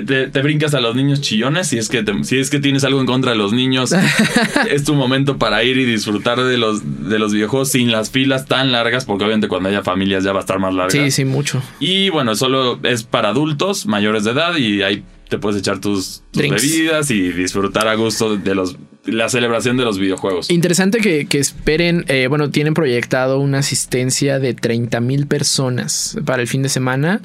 te, 0.00 0.02
te- 0.02 0.26
te 0.28 0.42
brincas 0.42 0.74
a 0.74 0.80
los 0.80 0.94
niños 0.96 1.20
chillones 1.20 1.68
si 1.68 1.78
es 1.78 1.88
que 1.88 2.02
te- 2.02 2.24
si 2.24 2.38
es 2.38 2.50
que 2.50 2.60
tienes 2.60 2.84
algo 2.84 3.00
en 3.00 3.06
contra 3.06 3.32
de 3.32 3.36
los 3.38 3.52
niños. 3.52 3.92
Es 4.70 4.84
tu 4.84 4.94
momento 4.94 5.38
para 5.38 5.62
ir 5.64 5.76
y 5.78 5.84
disfrutar 5.84 6.42
de 6.42 6.56
los 6.58 7.08
de 7.08 7.18
los 7.18 7.32
videojuegos 7.32 7.70
sin 7.70 7.90
las 7.92 8.10
filas 8.10 8.46
tan 8.46 8.72
largas 8.72 9.04
porque 9.04 9.24
obviamente 9.24 9.48
cuando 9.48 9.68
haya 9.68 9.82
familias 9.82 10.24
ya 10.24 10.32
va 10.32 10.38
a 10.38 10.40
estar 10.40 10.58
más 10.58 10.72
larga. 10.74 10.90
Sí, 10.92 11.10
sí, 11.10 11.24
mucho. 11.24 11.62
y 11.80 12.08
bueno 12.10 12.34
solo 12.34 12.78
es 12.82 13.02
para 13.04 13.28
adultos 13.30 13.86
mayores 13.86 14.24
de 14.24 14.30
edad 14.32 14.56
y 14.56 14.82
ahí 14.82 15.02
te 15.28 15.38
puedes 15.38 15.58
echar 15.60 15.80
tus, 15.80 16.22
bebidas 16.34 17.10
y 17.10 17.32
disfrutar 17.32 17.88
a 17.88 17.94
gusto 17.94 18.36
de 18.36 18.54
los 18.54 18.76
la 19.04 19.28
celebración 19.28 19.76
de 19.76 19.84
los 19.84 19.98
videojuegos 19.98 20.48
Interesante 20.50 20.98
que, 20.98 21.26
que 21.26 21.38
esperen, 21.38 22.04
eh, 22.06 22.28
bueno, 22.28 22.50
tienen 22.50 22.72
proyectado 22.72 23.40
una 23.40 23.58
asistencia 23.58 24.38
de 24.38 24.54
30 24.54 25.00
mil 25.00 25.26
personas 25.26 26.16
para 26.24 26.40
el 26.40 26.46
fin 26.48 26.62
de 26.62 26.68
semana 26.68 27.20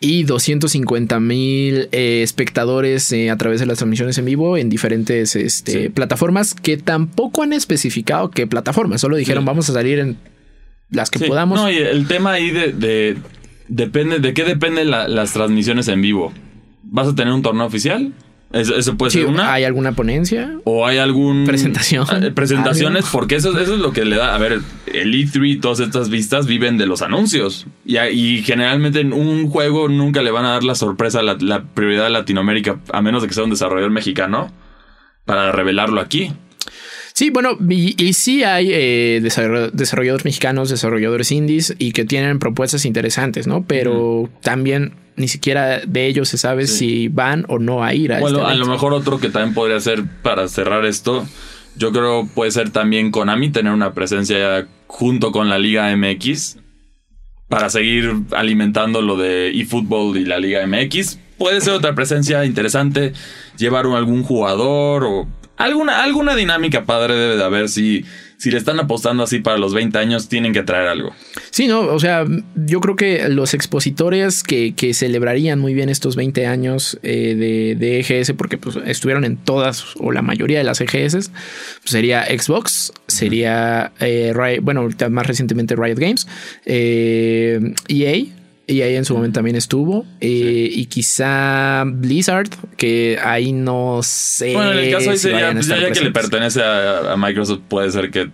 y 0.00 0.24
250 0.24 1.20
mil 1.20 1.88
eh, 1.92 2.22
espectadores 2.24 3.12
eh, 3.12 3.30
a 3.30 3.36
través 3.36 3.60
de 3.60 3.66
las 3.66 3.78
transmisiones 3.78 4.18
en 4.18 4.24
vivo 4.24 4.56
en 4.56 4.68
diferentes 4.68 5.36
este, 5.36 5.84
Sí. 5.84 5.88
plataformas 5.88 6.54
que 6.54 6.76
tampoco 6.76 7.42
han 7.44 7.52
especificado 7.52 8.30
qué 8.30 8.46
plataformas, 8.48 9.00
solo 9.00 9.16
dijeron 9.16 9.44
Sí. 9.44 9.46
vamos 9.46 9.70
a 9.70 9.72
salir 9.72 10.00
en 10.00 10.16
las 10.90 11.10
que 11.10 11.20
Sí, 11.20 11.26
podamos. 11.26 11.60
No, 11.60 11.70
y 11.70 11.76
el 11.76 12.08
tema 12.08 12.32
ahí 12.32 12.50
de, 12.50 12.72
de- 12.72 13.16
depende 13.68 14.18
de 14.18 14.34
qué 14.34 14.42
dependen 14.42 14.90
la- 14.90 15.06
las 15.06 15.32
transmisiones 15.32 15.86
en 15.86 16.02
vivo. 16.02 16.32
¿Vas 16.82 17.06
a 17.06 17.14
tener 17.14 17.32
un 17.32 17.42
torneo 17.42 17.66
oficial? 17.66 18.12
Eso, 18.52 18.74
eso 18.76 18.96
puede 18.96 19.12
Sí, 19.12 19.18
ser 19.18 19.28
una. 19.28 19.52
¿Hay 19.52 19.62
alguna 19.62 19.92
ponencia? 19.92 20.58
o 20.64 20.84
hay 20.86 20.98
algún 20.98 21.44
Presentación. 21.46 22.04
Ah, 22.10 22.20
presentaciones, 22.34 23.04
Algo. 23.04 23.12
porque 23.12 23.36
eso, 23.36 23.56
eso 23.58 23.74
es 23.74 23.80
lo 23.80 23.92
que 23.92 24.04
le 24.04 24.16
da. 24.16 24.34
A 24.34 24.38
ver, 24.38 24.60
el 24.92 25.14
E3 25.14 25.48
y 25.48 25.56
todas 25.60 25.78
estas 25.78 26.10
vistas 26.10 26.46
viven 26.46 26.76
de 26.76 26.86
los 26.86 27.00
anuncios. 27.02 27.66
Y, 27.86 27.96
y 27.98 28.42
generalmente 28.42 28.98
en 29.00 29.12
un 29.12 29.48
juego 29.48 29.88
nunca 29.88 30.22
le 30.22 30.32
van 30.32 30.44
a 30.46 30.50
dar 30.50 30.64
la 30.64 30.74
sorpresa, 30.74 31.22
la, 31.22 31.36
la 31.40 31.62
prioridad 31.62 32.06
a 32.06 32.10
Latinoamérica, 32.10 32.80
a 32.92 33.00
menos 33.02 33.22
de 33.22 33.28
que 33.28 33.34
sea 33.34 33.44
un 33.44 33.50
desarrollador 33.50 33.92
mexicano, 33.92 34.50
para 35.24 35.52
revelarlo 35.52 36.00
aquí. 36.00 36.32
Sí, 37.12 37.30
bueno, 37.30 37.56
y, 37.68 38.02
y 38.02 38.12
sí 38.14 38.42
hay 38.44 38.70
eh, 38.72 39.20
desarroll- 39.22 39.70
desarrolladores 39.72 40.24
mexicanos, 40.24 40.70
desarrolladores 40.70 41.30
indies 41.32 41.74
y 41.78 41.92
que 41.92 42.04
tienen 42.04 42.38
propuestas 42.38 42.84
interesantes, 42.84 43.46
¿no? 43.46 43.64
Pero 43.66 44.28
también 44.42 44.94
ni 45.20 45.28
siquiera 45.28 45.80
de 45.86 46.06
ellos 46.06 46.28
se 46.28 46.38
sabe 46.38 46.66
Sí. 46.66 46.78
si 46.78 47.08
van 47.08 47.44
o 47.48 47.58
no 47.58 47.84
a 47.84 47.94
ir 47.94 48.12
a 48.12 48.20
Bueno, 48.20 48.38
este 48.40 48.50
a 48.50 48.54
lo 48.54 48.66
mejor 48.66 48.92
otro 48.94 49.20
que 49.20 49.28
también 49.28 49.54
podría 49.54 49.78
ser 49.80 50.02
para 50.22 50.48
cerrar 50.48 50.84
esto, 50.86 51.26
yo 51.76 51.92
creo 51.92 52.26
puede 52.34 52.50
ser 52.50 52.70
también 52.70 53.10
Konami 53.10 53.50
tener 53.50 53.72
una 53.72 53.92
presencia 53.94 54.66
junto 54.86 55.30
con 55.30 55.48
la 55.48 55.58
Liga 55.58 55.94
MX 55.96 56.56
para 57.48 57.68
seguir 57.68 58.12
alimentando 58.32 59.02
lo 59.02 59.16
de 59.16 59.50
eFootball 59.50 60.16
y 60.16 60.24
la 60.24 60.38
Liga 60.38 60.66
MX. 60.66 61.18
Puede 61.36 61.60
ser 61.60 61.72
otra 61.74 61.94
presencia 61.94 62.44
interesante, 62.44 63.12
llevar 63.56 63.86
algún 63.86 64.22
jugador 64.22 65.04
o 65.04 65.28
alguna, 65.56 66.02
alguna 66.02 66.34
dinámica 66.34 66.84
padre 66.84 67.14
debe 67.14 67.36
de 67.36 67.44
haber. 67.44 67.68
Si, 67.68 68.04
si 68.40 68.50
le 68.50 68.56
están 68.56 68.80
apostando 68.80 69.22
así 69.22 69.38
para 69.40 69.58
los 69.58 69.74
20 69.74 69.98
años, 69.98 70.28
tienen 70.30 70.52
que 70.54 70.62
traer 70.62 70.88
algo. 70.88 71.14
Sí, 71.50 71.66
no, 71.66 71.80
o 71.80 71.98
sea, 72.00 72.24
yo 72.56 72.80
creo 72.80 72.96
que 72.96 73.28
los 73.28 73.52
expositores 73.52 74.42
que, 74.42 74.74
que 74.74 74.94
celebrarían 74.94 75.58
muy 75.58 75.74
bien 75.74 75.90
estos 75.90 76.16
20 76.16 76.46
años 76.46 76.98
eh, 77.02 77.34
de, 77.34 77.76
de 77.76 78.00
EGS, 78.00 78.32
porque 78.32 78.56
pues, 78.56 78.76
estuvieron 78.86 79.24
en 79.24 79.36
todas 79.36 79.84
o 79.98 80.10
la 80.10 80.22
mayoría 80.22 80.56
de 80.56 80.64
las 80.64 80.80
EGS, 80.80 81.12
pues, 81.30 81.30
sería 81.84 82.24
Xbox, 82.24 82.92
sería, 83.08 83.92
eh, 84.00 84.32
Riot- 84.34 84.62
bueno, 84.62 84.88
más 85.10 85.26
recientemente 85.26 85.76
Riot 85.76 85.96
Games, 85.98 86.26
eh, 86.64 87.60
EA. 87.88 88.24
EA 88.70 88.86
en 88.96 89.04
su 89.04 89.14
momento 89.14 89.38
también 89.38 89.56
estuvo. 89.56 90.06
eh, 90.20 90.68
Y 90.72 90.86
quizá 90.86 91.84
Blizzard, 91.86 92.48
que 92.76 93.18
ahí 93.22 93.52
no 93.52 94.00
sé. 94.02 94.52
Bueno, 94.54 94.72
en 94.72 94.78
el 94.78 94.92
caso 94.92 95.10
ahí 95.10 95.16
si 95.16 95.22
sería, 95.24 95.52
pues, 95.52 95.66
ya, 95.66 95.90
que 95.90 96.00
le 96.00 96.10
pertenece 96.12 96.62
a, 96.62 97.12
a 97.12 97.16
Microsoft, 97.16 97.60
puede 97.68 97.90
ser 97.90 98.10
que... 98.10 98.30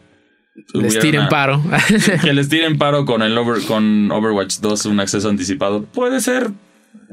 Les 0.73 0.99
tiren 0.99 1.21
una- 1.23 1.29
paro. 1.29 1.63
que 2.23 2.33
les 2.33 2.49
tiren 2.49 2.79
paro 2.79 3.05
con 3.05 3.23
el 3.23 3.37
over, 3.37 3.63
con 3.63 4.11
Overwatch 4.11 4.59
2 4.61 4.87
un 4.87 5.01
acceso 5.01 5.29
anticipado. 5.29 5.85
Puede 5.85 6.21
ser. 6.21 6.51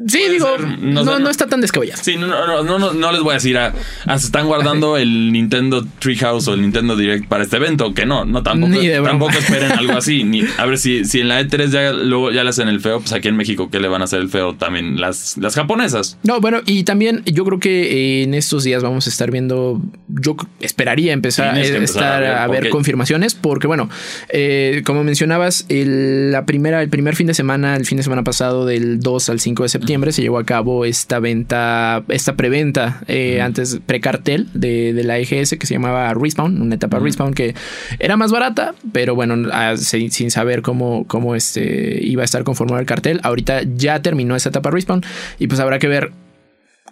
Sí, 0.08 0.21
digo, 0.32 0.47
no, 0.82 1.03
no 1.19 1.29
está 1.29 1.47
tan 1.47 1.62
descabellado. 1.62 2.01
Sí, 2.03 2.15
no, 2.17 2.27
no, 2.27 2.63
no, 2.79 2.93
no, 2.93 3.12
les 3.12 3.21
voy 3.21 3.32
a 3.32 3.34
decir, 3.36 3.58
ah, 3.58 3.73
se 4.17 4.25
están 4.25 4.47
guardando 4.47 4.97
el 4.97 5.32
Nintendo 5.32 5.86
Treehouse 5.99 6.47
o 6.47 6.56
el 6.56 6.62
Nintendo 6.62 6.95
Direct 6.95 7.27
para 7.27 7.43
este 7.43 7.58
evento, 7.58 7.93
que 7.93 8.06
no, 8.06 8.25
no, 8.25 8.41
tampoco, 8.41 8.71
Ni 8.73 8.88
de 8.88 8.95
broma. 8.99 9.10
tampoco 9.12 9.32
esperen 9.38 9.71
algo 9.77 9.93
así. 9.97 10.23
Ni, 10.23 10.41
a 10.58 10.65
ver, 10.65 10.79
si, 10.79 11.06
si 11.06 11.19
en 11.21 11.27
la 11.27 11.41
E3 11.41 11.67
ya, 11.69 11.93
luego 11.93 12.32
ya 12.32 12.43
le 12.43 12.49
hacen 12.49 12.67
el 12.69 12.79
feo, 12.82 12.99
pues 13.01 13.13
aquí 13.13 13.27
en 13.27 13.38
México, 13.38 13.69
¿qué 13.69 13.79
le 13.79 13.88
van 13.88 14.01
a 14.01 14.06
hacer 14.06 14.19
el 14.19 14.29
feo? 14.29 14.56
También 14.56 14.99
las, 14.99 15.38
las 15.38 15.53
japonesas. 15.56 16.17
No, 16.23 16.41
bueno, 16.41 16.62
y 16.65 16.84
también 16.86 17.21
yo 17.25 17.45
creo 17.45 17.60
que 17.60 18.23
en 18.23 18.34
estos 18.34 18.63
días 18.63 18.82
vamos 18.82 19.06
a 19.06 19.10
estar 19.12 19.29
viendo, 19.29 19.79
yo 20.08 20.36
esperaría 20.60 21.13
empezar, 21.13 21.56
eh, 21.58 21.67
empezar 21.67 21.84
estar 21.84 22.13
a 22.15 22.19
ver, 22.19 22.29
a 22.32 22.47
ver 22.47 22.60
porque- 22.62 22.69
confirmaciones, 22.71 23.36
porque 23.36 23.67
bueno, 23.67 23.89
eh, 24.29 24.82
como 24.86 25.03
mencionabas, 25.03 25.65
el, 25.69 26.32
la 26.32 26.45
primera, 26.47 26.82
el 26.82 26.89
primer 26.89 27.15
fin 27.15 27.27
de 27.27 27.36
semana, 27.36 27.75
el 27.75 27.86
fin 27.86 27.97
de 27.97 28.03
semana 28.03 28.23
pasado 28.23 28.65
del 28.65 28.99
2 28.99 29.29
al 29.29 29.39
5 29.39 29.62
de 29.63 29.69
septiembre 29.69 29.83
se 30.12 30.22
llevó 30.22 30.38
a 30.38 30.46
cabo 30.46 30.86
esta 30.86 31.19
venta, 31.19 32.04
esta 32.10 32.36
preventa 32.36 33.02
eh, 33.08 33.41
antes 33.41 33.80
precartel 33.86 34.50
de, 34.54 34.93
de 34.93 35.04
la 35.04 35.17
EGS 35.19 35.56
que 35.60 35.67
se 35.67 35.76
llamaba 35.76 36.13
Respawn, 36.13 36.62
una 36.62 36.76
etapa 36.76 37.00
Respawn 37.00 37.34
que 37.34 37.56
era 38.00 38.17
más 38.17 38.32
barata, 38.32 38.76
pero 38.91 39.15
bueno, 39.15 39.50
ah, 39.52 39.76
sin, 39.78 40.12
sin 40.12 40.32
saber 40.32 40.62
cómo, 40.62 41.06
cómo 41.08 41.36
este, 41.36 42.00
iba 42.02 42.22
a 42.22 42.26
estar 42.26 42.43
conformado 42.43 42.80
el 42.80 42.86
cartel. 42.86 43.19
Ahorita 43.24 43.62
ya 43.76 44.02
terminó 44.02 44.36
esa 44.36 44.50
etapa 44.50 44.72
Respawn 44.72 45.02
y 45.39 45.48
pues 45.48 45.60
habrá 45.60 45.80
que 45.80 45.88
ver 45.88 46.12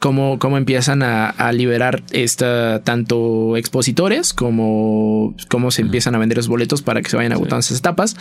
cómo, 0.01 0.37
cómo 0.39 0.57
empiezan 0.57 1.01
a, 1.03 1.29
a 1.29 1.53
liberar 1.53 2.03
esta 2.11 2.81
tanto 2.83 3.55
expositores 3.55 4.33
como 4.33 5.33
cómo 5.47 5.71
se 5.71 5.81
empiezan 5.83 6.15
a 6.15 6.17
vender 6.17 6.37
los 6.37 6.49
boletos 6.49 6.81
para 6.81 7.01
que 7.01 7.09
se 7.09 7.15
vayan 7.15 7.31
agotando 7.31 7.59
esas 7.59 7.77
etapas. 7.77 8.17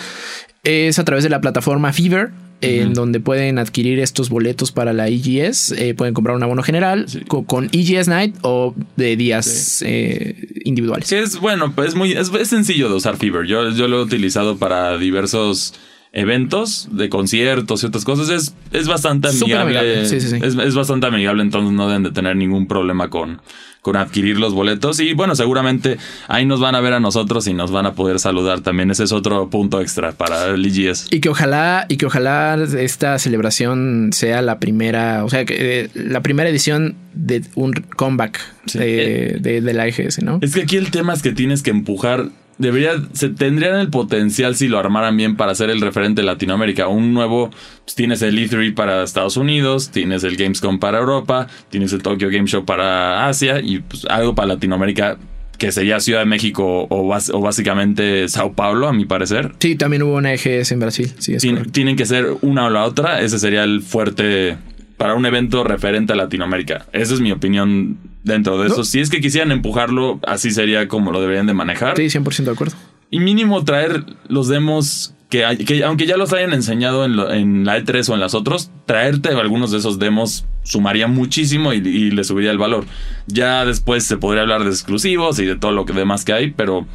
Es 0.62 1.00
a 1.00 1.04
través 1.04 1.24
de 1.24 1.30
la 1.30 1.40
plataforma 1.40 1.92
Fever. 1.92 2.30
En 2.62 2.92
donde 2.92 3.20
pueden 3.20 3.58
adquirir 3.58 3.98
estos 4.00 4.28
boletos 4.28 4.70
para 4.70 4.92
la 4.92 5.08
EGS, 5.08 5.72
eh, 5.72 5.94
pueden 5.94 6.12
comprar 6.12 6.36
un 6.36 6.42
abono 6.42 6.62
general 6.62 7.06
co- 7.26 7.46
con, 7.46 7.70
EGS 7.72 8.08
Night 8.08 8.36
o 8.42 8.74
de 8.96 9.16
días 9.16 9.82
eh, 9.86 10.36
individuales. 10.66 11.08
Que 11.08 11.20
es 11.22 11.40
bueno, 11.40 11.72
pues 11.74 11.88
es 11.88 11.94
muy 11.94 12.12
es, 12.12 12.30
es 12.38 12.48
sencillo 12.48 12.90
de 12.90 12.96
usar 12.96 13.16
Fever. 13.16 13.46
Yo, 13.46 13.70
yo 13.70 13.88
lo 13.88 14.00
he 14.00 14.02
utilizado 14.02 14.58
para 14.58 14.98
diversos 14.98 15.72
eventos 16.12 16.88
de 16.90 17.08
conciertos 17.08 17.82
y 17.82 17.86
otras 17.86 18.04
cosas. 18.04 18.28
Es, 18.30 18.54
es 18.72 18.88
bastante 18.88 19.28
amigable. 19.28 19.78
amigable, 19.78 20.06
sí, 20.06 20.20
sí, 20.20 20.28
sí. 20.28 20.36
Es, 20.42 20.54
es 20.56 20.74
bastante 20.74 21.06
amigable, 21.06 21.42
entonces 21.42 21.72
no 21.72 21.86
deben 21.88 22.02
de 22.02 22.10
tener 22.10 22.34
ningún 22.36 22.66
problema 22.66 23.08
con, 23.10 23.40
con 23.80 23.96
adquirir 23.96 24.38
los 24.38 24.52
boletos. 24.52 24.98
Y 25.00 25.14
bueno, 25.14 25.36
seguramente 25.36 25.98
ahí 26.28 26.44
nos 26.46 26.58
van 26.60 26.74
a 26.74 26.80
ver 26.80 26.94
a 26.94 27.00
nosotros 27.00 27.46
y 27.46 27.54
nos 27.54 27.70
van 27.70 27.86
a 27.86 27.92
poder 27.94 28.18
saludar 28.18 28.60
también. 28.60 28.90
Ese 28.90 29.04
es 29.04 29.12
otro 29.12 29.48
punto 29.50 29.80
extra 29.80 30.12
para 30.12 30.46
el 30.48 30.64
EGS. 30.66 31.06
Y 31.12 31.20
que 31.20 31.28
ojalá, 31.28 31.86
y 31.88 31.96
que 31.96 32.06
ojalá 32.06 32.58
esta 32.78 33.18
celebración 33.18 34.10
sea 34.12 34.42
la 34.42 34.58
primera, 34.58 35.24
o 35.24 35.28
sea, 35.30 35.44
que 35.44 35.82
eh, 35.84 35.90
la 35.94 36.22
primera 36.22 36.48
edición 36.50 36.96
de 37.14 37.42
un 37.54 37.72
comeback 37.96 38.40
de, 38.74 39.38
de- 39.40 39.60
de 39.60 39.74
la 39.74 39.86
EGS, 39.86 40.22
¿no? 40.22 40.38
Es 40.42 40.54
que 40.54 40.62
aquí 40.62 40.76
el 40.76 40.90
tema 40.90 41.12
es 41.12 41.22
que 41.22 41.32
tienes 41.32 41.62
que 41.62 41.70
empujar. 41.70 42.28
Debería, 42.60 42.92
se 43.12 43.30
tendrían 43.30 43.76
el 43.80 43.88
potencial 43.88 44.54
si 44.54 44.68
lo 44.68 44.78
armaran 44.78 45.16
bien 45.16 45.36
para 45.36 45.54
ser 45.54 45.70
el 45.70 45.80
referente 45.80 46.20
de 46.20 46.26
Latinoamérica. 46.26 46.88
Un 46.88 47.14
nuevo, 47.14 47.50
pues, 47.84 47.94
tienes 47.94 48.22
el 48.22 48.38
E3 48.38 48.74
para 48.74 49.02
Estados 49.02 49.36
Unidos, 49.36 49.90
tienes 49.90 50.22
el 50.24 50.36
Gamescom 50.36 50.78
para 50.78 50.98
Europa, 50.98 51.46
tienes 51.70 51.92
el 51.92 52.02
Tokyo 52.02 52.28
Game 52.30 52.46
Show 52.46 52.64
para 52.64 53.26
Asia 53.28 53.60
y 53.60 53.78
pues 53.80 54.04
algo 54.04 54.34
para 54.34 54.48
Latinoamérica 54.48 55.16
que 55.58 55.72
sería 55.72 56.00
Ciudad 56.00 56.20
de 56.20 56.26
México 56.26 56.86
o, 56.88 57.06
básicamente 57.42 58.28
Sao 58.28 58.52
Paulo, 58.54 58.88
a 58.88 58.92
mi 58.92 59.04
parecer. 59.04 59.52
Sí, 59.58 59.76
también 59.76 60.02
hubo 60.02 60.16
una 60.16 60.32
EGS 60.32 60.72
en 60.72 60.80
Brasil, 60.80 61.12
sí, 61.18 61.34
es 61.34 61.42
Tien- 61.44 61.50
correcto. 61.52 61.72
tienen 61.72 61.96
que 61.96 62.06
ser 62.06 62.26
una 62.42 62.66
o 62.66 62.70
la 62.70 62.84
otra. 62.84 63.20
Ese 63.20 63.38
sería 63.38 63.64
el 63.64 63.82
fuerte 63.82 64.56
para 64.96 65.14
un 65.14 65.24
evento 65.26 65.62
referente 65.64 66.12
a 66.12 66.16
Latinoamérica. 66.16 66.86
Esa 66.92 67.14
es 67.14 67.20
mi 67.20 67.30
opinión 67.32 67.98
dentro 68.24 68.58
de 68.60 68.68
No. 68.68 68.74
eso. 68.74 68.84
Si 68.84 69.00
es 69.00 69.10
que 69.10 69.20
quisieran 69.20 69.52
empujarlo, 69.52 70.20
así 70.26 70.50
sería 70.50 70.88
como 70.88 71.12
lo 71.12 71.20
deberían 71.20 71.46
de 71.46 71.54
manejar. 71.54 71.96
Sí, 71.96 72.08
100% 72.10 72.44
de 72.44 72.50
acuerdo. 72.52 72.76
Y 73.10 73.18
mínimo 73.20 73.64
traer 73.64 74.04
los 74.28 74.48
demos 74.48 75.14
que, 75.30 75.44
hay- 75.44 75.58
que 75.58 75.84
aunque 75.84 76.06
ya 76.06 76.16
los 76.16 76.32
hayan 76.32 76.52
enseñado 76.52 77.04
en, 77.04 77.16
lo- 77.16 77.32
en 77.32 77.64
la 77.64 77.78
E3 77.78 78.08
o 78.08 78.14
en 78.14 78.20
las 78.20 78.34
otros, 78.34 78.70
traerte 78.86 79.28
algunos 79.28 79.70
de 79.70 79.78
esos 79.78 79.98
demos 80.00 80.44
sumaría 80.64 81.06
muchísimo 81.06 81.72
y, 81.72 81.76
y 81.78 82.10
le 82.10 82.22
subiría 82.24 82.50
el 82.50 82.58
valor. 82.58 82.84
Ya 83.26 83.64
después 83.64 84.04
se 84.04 84.16
podría 84.16 84.42
hablar 84.42 84.64
de 84.64 84.70
exclusivos 84.70 85.38
y 85.38 85.46
de 85.46 85.56
todo 85.56 85.70
lo 85.72 85.84
que 85.86 85.92
demás 85.92 86.24
que 86.24 86.32
hay, 86.32 86.50
pero, 86.50 86.86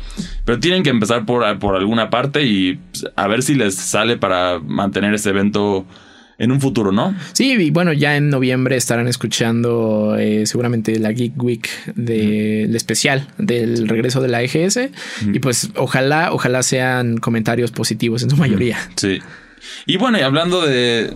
pero 0.45 0.59
tienen 0.59 0.83
que 0.83 0.89
empezar 0.89 1.25
por, 1.25 1.57
por 1.59 1.75
alguna 1.75 2.09
parte 2.09 2.43
y 2.45 2.75
pues, 2.91 3.05
a 3.15 3.27
ver 3.27 3.41
si 3.41 3.55
les 3.55 3.75
sale 3.75 4.17
para 4.17 4.59
mantener 4.59 5.13
este 5.13 5.29
evento 5.29 5.85
en 6.37 6.51
un 6.51 6.59
futuro, 6.59 6.91
¿no? 6.91 7.15
Sí, 7.33 7.53
y 7.53 7.71
bueno, 7.71 7.93
ya 7.93 8.17
en 8.17 8.29
noviembre 8.29 8.75
estarán 8.75 9.07
escuchando 9.07 10.17
eh, 10.17 10.45
seguramente 10.45 10.99
la 10.99 11.11
Geek 11.11 11.41
Week 11.41 11.69
del 11.95 12.75
especial 12.75 13.27
del 13.37 13.87
regreso 13.87 14.21
de 14.21 14.27
la 14.27 14.41
EGS. 14.41 14.79
Y 15.31 15.39
pues 15.39 15.69
ojalá, 15.75 16.33
ojalá 16.33 16.63
sean 16.63 17.17
comentarios 17.17 17.71
positivos 17.71 18.23
en 18.23 18.29
su 18.29 18.37
mayoría. 18.37 18.77
Sí. 18.95 19.19
Y 19.85 19.97
bueno, 19.97 20.17
y 20.17 20.21
hablando 20.21 20.65
de, 20.65 21.13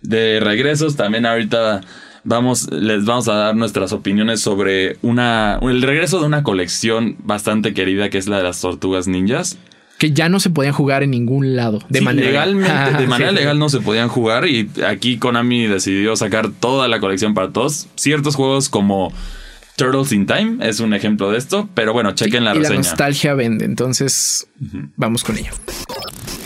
de 0.00 0.40
regresos, 0.40 0.96
también 0.96 1.26
ahorita 1.26 1.82
vamos, 2.24 2.70
les 2.70 3.04
vamos 3.04 3.28
a 3.28 3.34
dar 3.34 3.56
nuestras 3.56 3.92
opiniones 3.92 4.40
sobre 4.40 4.96
una, 5.02 5.58
el 5.62 5.82
regreso 5.82 6.20
de 6.20 6.26
una 6.26 6.42
colección 6.42 7.16
bastante 7.24 7.74
querida 7.74 8.10
que 8.10 8.18
es 8.18 8.28
la 8.28 8.38
de 8.38 8.44
las 8.44 8.60
tortugas 8.60 9.08
ninjas. 9.08 9.58
Que 10.02 10.10
ya 10.10 10.28
no 10.28 10.40
se 10.40 10.50
podían 10.50 10.72
jugar 10.74 11.04
en 11.04 11.12
ningún 11.12 11.54
lado. 11.54 11.78
De 11.88 12.00
Sí, 12.00 12.04
manera 12.04 12.26
legalmente, 12.26 12.98
de 12.98 13.06
manera 13.06 13.30
legal 13.30 13.56
no 13.60 13.68
se 13.68 13.78
podían 13.78 14.08
jugar 14.08 14.48
y 14.48 14.68
aquí 14.84 15.16
Konami 15.16 15.68
decidió 15.68 16.16
sacar 16.16 16.50
toda 16.50 16.88
la 16.88 16.98
colección 16.98 17.34
para 17.34 17.50
todos. 17.52 17.86
Ciertos 17.94 18.34
juegos 18.34 18.68
como 18.68 19.12
Turtles 19.82 20.12
in 20.12 20.26
Time 20.26 20.58
es 20.60 20.78
un 20.78 20.94
ejemplo 20.94 21.32
de 21.32 21.38
esto, 21.38 21.68
pero 21.74 21.92
bueno, 21.92 22.12
chequen 22.12 22.44
la 22.44 22.52
y 22.52 22.54
la 22.54 22.60
reseña. 22.60 22.78
nostalgia 22.78 23.34
vende. 23.34 23.64
Entonces, 23.64 24.46
vamos 24.96 25.24
con 25.24 25.36
ello. 25.36 25.50